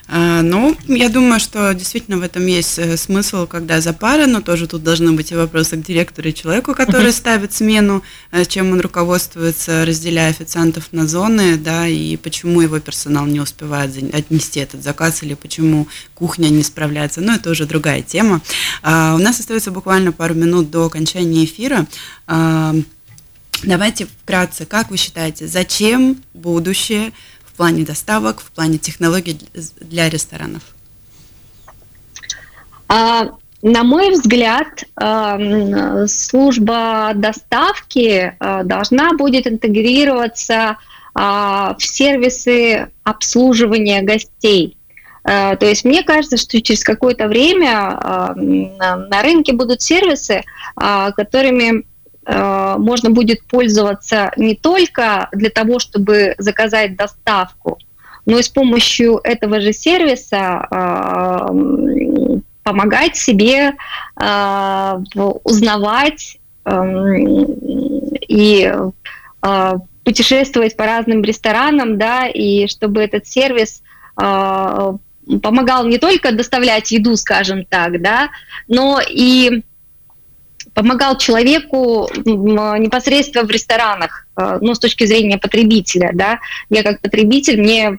А, 0.09 0.43
ну, 0.43 0.77
я 0.89 1.09
думаю, 1.09 1.41
что 1.41 1.73
действительно 1.75 2.19
в 2.19 2.23
этом 2.23 2.47
есть 2.47 2.79
э, 2.79 2.97
смысл, 2.97 3.47
когда 3.47 3.81
за 3.81 3.93
пара, 3.93 4.27
но 4.27 4.41
тоже 4.41 4.67
тут 4.67 4.83
должны 4.83 5.13
быть 5.13 5.33
и 5.33 5.35
вопросы 5.35 5.77
к 5.77 5.87
директору 5.87 6.29
и 6.29 6.35
человеку, 6.35 6.75
который 6.75 7.09
uh-huh. 7.09 7.13
ставит 7.13 7.53
смену, 7.53 8.03
э, 8.31 8.45
чем 8.45 8.73
он 8.73 8.81
руководствуется, 8.81 9.85
разделяя 9.87 10.31
официантов 10.31 10.89
на 10.93 11.07
зоны, 11.07 11.57
да, 11.57 11.87
и 11.87 12.17
почему 12.17 12.61
его 12.61 12.79
персонал 12.81 13.27
не 13.27 13.41
успевает 13.41 13.97
отнести 14.13 14.61
этот 14.61 14.83
заказ, 14.83 15.23
или 15.23 15.35
почему 15.35 15.89
кухня 16.15 16.49
не 16.49 16.63
справляется. 16.63 17.21
Но 17.21 17.35
это 17.35 17.51
уже 17.51 17.67
другая 17.67 18.03
тема. 18.03 18.43
А, 18.83 19.15
у 19.15 19.19
нас 19.19 19.41
остается 19.41 19.71
буквально 19.71 20.13
пару 20.13 20.35
минут 20.35 20.71
до 20.71 20.87
окончания 20.87 21.45
эфира. 21.45 21.87
А, 22.27 22.75
давайте 23.63 24.07
вкратце, 24.07 24.67
как 24.67 24.91
вы 24.91 24.97
считаете, 24.97 25.47
зачем 25.47 26.23
будущее 26.35 27.13
плане 27.63 27.85
доставок, 27.85 28.41
в 28.41 28.51
плане 28.51 28.77
технологий 28.79 29.39
для 29.81 30.09
ресторанов? 30.09 30.63
А, 32.89 33.29
на 33.63 33.85
мой 33.85 34.11
взгляд, 34.11 34.83
а, 34.97 35.39
служба 36.09 37.13
доставки 37.15 38.35
а, 38.41 38.65
должна 38.65 39.13
будет 39.13 39.47
интегрироваться 39.47 40.77
в 41.15 41.77
сервисы 41.79 42.89
обслуживания 43.05 44.01
гостей. 44.01 44.79
То 45.23 45.59
есть 45.61 45.85
мне 45.85 46.03
кажется, 46.03 46.39
что 46.39 46.59
через 46.63 46.83
какое-то 46.83 47.29
время 47.29 48.35
на 48.35 49.23
рынке 49.23 49.53
будут 49.53 49.83
сервисы, 49.83 50.43
которыми 50.75 51.85
можно 52.27 53.11
будет 53.11 53.45
пользоваться 53.47 54.31
не 54.37 54.55
только 54.55 55.29
для 55.33 55.51
того, 55.51 55.79
чтобы 55.81 56.35
заказать 56.39 56.97
доставку, 56.97 57.79
но 58.27 58.39
и 58.39 58.43
с 58.43 58.49
помощью 58.49 59.21
этого 59.25 59.61
же 59.61 59.73
сервиса 59.73 60.69
э, 60.71 62.39
помогать 62.63 63.17
себе 63.17 63.73
э, 64.21 64.99
узнавать 65.45 66.39
и 68.29 68.73
путешествовать 70.05 70.77
по 70.77 70.87
разным 70.87 71.23
ресторанам, 71.23 71.99
да, 71.99 72.29
и 72.29 72.69
чтобы 72.69 73.03
этот 73.03 73.27
сервис 73.27 73.83
помогал 74.15 75.87
не 75.87 75.99
только 75.99 76.31
доставлять 76.31 76.93
еду, 76.93 77.17
скажем 77.17 77.65
так, 77.65 78.01
да, 78.01 78.31
но 78.69 79.01
и 79.01 79.65
помогал 80.75 81.19
человеку 81.19 82.09
непосредственно 82.25 83.45
в 83.45 83.51
ресторанах, 83.51 84.27
э, 84.37 84.59
ну, 84.61 84.75
с 84.75 84.79
точки 84.79 85.05
зрения 85.05 85.39
потребителя, 85.39 86.11
да. 86.15 86.39
Я 86.71 86.83
как 86.83 87.01
потребитель, 87.01 87.61
мне, 87.61 87.99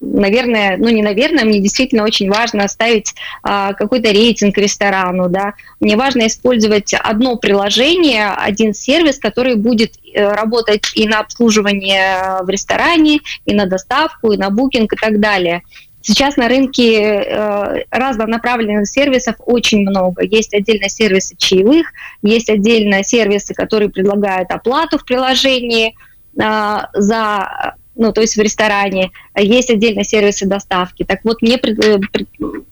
наверное, 0.00 0.76
ну, 0.78 0.88
не 0.88 1.02
наверное, 1.02 1.44
мне 1.44 1.60
действительно 1.60 2.04
очень 2.04 2.30
важно 2.30 2.66
ставить 2.68 3.14
а, 3.42 3.74
какой-то 3.74 4.10
рейтинг 4.10 4.56
ресторану, 4.56 5.28
да. 5.28 5.54
Мне 5.80 5.96
важно 5.96 6.26
использовать 6.26 6.94
одно 6.94 7.36
приложение, 7.36 8.28
один 8.30 8.72
сервис, 8.72 9.18
который 9.18 9.56
будет 9.56 9.92
э, 10.14 10.26
работать 10.26 10.92
и 10.94 11.06
на 11.06 11.20
обслуживание 11.20 12.42
в 12.42 12.48
ресторане, 12.48 13.20
и 13.44 13.54
на 13.54 13.66
доставку, 13.66 14.32
и 14.32 14.38
на 14.38 14.50
букинг 14.50 14.92
и 14.92 14.96
так 14.96 15.20
далее. 15.20 15.62
Сейчас 16.06 16.36
на 16.36 16.46
рынке 16.46 17.02
э, 17.02 17.82
разнонаправленных 17.90 18.86
сервисов 18.86 19.34
очень 19.40 19.80
много. 19.80 20.22
Есть 20.22 20.54
отдельно 20.54 20.88
сервисы 20.88 21.34
чаевых, 21.36 21.88
есть 22.22 22.48
отдельно 22.48 23.02
сервисы, 23.02 23.54
которые 23.54 23.88
предлагают 23.88 24.52
оплату 24.52 24.98
в 24.98 25.04
приложении 25.04 25.96
э, 26.40 26.78
за 26.94 27.74
ну, 27.96 28.12
то 28.12 28.20
есть 28.20 28.36
в 28.36 28.40
ресторане, 28.40 29.10
есть 29.34 29.70
отдельно 29.70 30.04
сервисы 30.04 30.46
доставки. 30.46 31.02
Так 31.02 31.24
вот, 31.24 31.42
мне, 31.42 31.56
э, 31.56 31.98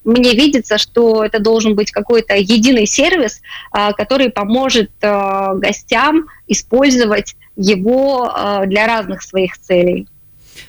мне 0.05 0.33
видится, 0.35 0.79
что 0.79 1.25
это 1.25 1.41
должен 1.41 1.75
быть 1.75 1.91
какой-то 1.91 2.37
единый 2.37 2.87
сервис, 2.87 3.41
который 3.73 4.31
поможет 4.31 4.93
гостям 5.01 6.27
использовать 6.47 7.35
его 7.57 8.33
для 8.67 8.87
разных 8.87 9.23
своих 9.23 9.59
целей. 9.59 10.07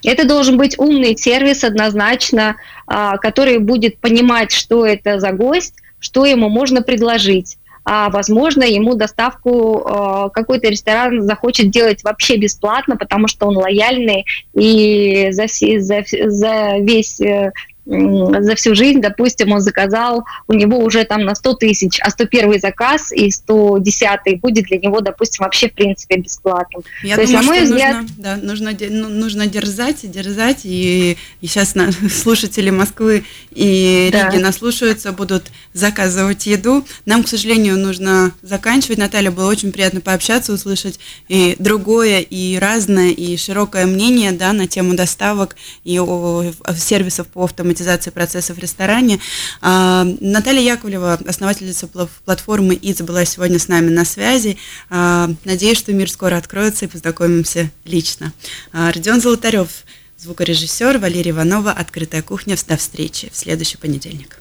Это 0.04 0.28
должен 0.28 0.58
быть 0.58 0.78
умный 0.78 1.18
сервис 1.18 1.64
однозначно, 1.64 2.58
а, 2.88 3.18
который 3.18 3.60
будет 3.60 3.98
понимать, 4.00 4.52
что 4.52 4.86
это 4.86 5.20
за 5.20 5.32
гость, 5.32 5.76
что 6.00 6.26
ему 6.26 6.50
можно 6.50 6.82
предложить. 6.82 7.58
А, 7.88 8.10
возможно, 8.10 8.64
ему 8.64 8.96
доставку 8.96 9.84
а, 9.86 10.30
какой-то 10.30 10.70
ресторан 10.70 11.22
захочет 11.22 11.70
делать 11.70 12.04
вообще 12.04 12.38
бесплатно, 12.38 12.98
потому 12.98 13.28
что 13.28 13.48
он 13.48 13.58
лояльный 13.58 14.26
и 14.56 15.28
за, 15.32 15.46
за, 15.48 16.04
за 16.10 16.78
весь 16.80 17.22
э, 17.22 17.52
за 17.86 18.56
всю 18.56 18.74
жизнь, 18.74 19.00
допустим, 19.00 19.52
он 19.52 19.62
заказал, 19.62 20.26
у 20.48 20.54
него 20.54 20.80
уже 20.80 21.04
там 21.04 21.22
на 21.22 21.36
100 21.36 21.54
тысяч, 21.56 22.00
а 22.02 22.10
101 22.10 22.60
заказ 22.60 23.12
и 23.12 23.30
110 23.30 24.40
будет 24.42 24.66
для 24.66 24.78
него, 24.80 25.02
допустим, 25.02 25.44
вообще 25.44 25.70
в 25.70 25.74
принципе 25.74 26.18
бесплатным. 26.18 26.84
Я 27.04 27.16
То 27.16 27.26
думаю, 27.26 27.32
есть, 27.32 27.34
на 27.34 27.44
мой 27.44 27.62
взгляд... 27.64 27.96
Нужно, 28.02 28.16
да, 28.18 28.38
нужно, 28.38 28.72
ну, 28.90 29.10
нужно 29.10 29.48
дерзать 29.48 30.04
и 30.04 30.08
дерзать, 30.08 30.62
и, 30.64 31.18
и 31.42 31.48
сейчас 31.48 31.76
на, 31.76 31.92
слушатели 32.10 32.72
Москвы 32.72 33.24
и 33.52 34.10
да. 34.12 34.30
Риги 34.30 34.42
наслушаются, 34.42 35.12
будут 35.12 35.52
заказывать 35.74 36.48
еду. 36.48 36.86
Нам, 37.06 37.24
к 37.24 37.28
сожалению, 37.28 37.78
нужно 37.78 38.32
заканчивать. 38.42 38.98
Наталья, 38.98 39.30
было 39.30 39.50
очень 39.50 39.72
приятно 39.72 40.02
пообщаться, 40.02 40.54
услышать 40.54 41.00
и 41.28 41.56
другое, 41.60 42.22
и 42.22 42.58
разное, 42.58 43.12
и 43.12 43.38
широкое 43.38 43.86
мнение 43.86 44.32
да, 44.32 44.54
на 44.54 44.66
тему 44.68 44.96
доставок 44.96 45.56
и 45.84 46.00
о, 46.00 46.52
о 46.64 46.74
сервисов 46.74 47.28
по 47.28 47.44
автоматизации 47.44 47.75
автоматизации 47.76 48.10
процессов 48.10 48.58
в 48.58 48.60
ресторане. 48.60 49.20
А, 49.62 50.06
Наталья 50.20 50.62
Яковлева, 50.62 51.20
основательница 51.28 51.88
платформы 52.26 52.76
ИЦ, 52.76 53.02
была 53.02 53.26
сегодня 53.26 53.60
с 53.60 53.68
нами 53.68 53.90
на 53.90 54.06
связи. 54.06 54.58
А, 54.90 55.30
надеюсь, 55.44 55.78
что 55.78 55.94
мир 55.94 56.10
скоро 56.10 56.38
откроется 56.38 56.86
и 56.86 56.88
познакомимся 56.88 57.70
лично. 57.84 58.34
А, 58.72 58.92
Родион 58.92 59.22
Золотарев, 59.22 59.70
звукорежиссер, 60.18 60.98
Валерия 60.98 61.32
Иванова, 61.32 61.72
«Открытая 61.72 62.22
кухня». 62.22 62.56
До 62.68 62.78
встречи 62.78 63.30
в 63.32 63.38
следующий 63.38 63.78
понедельник. 63.78 64.40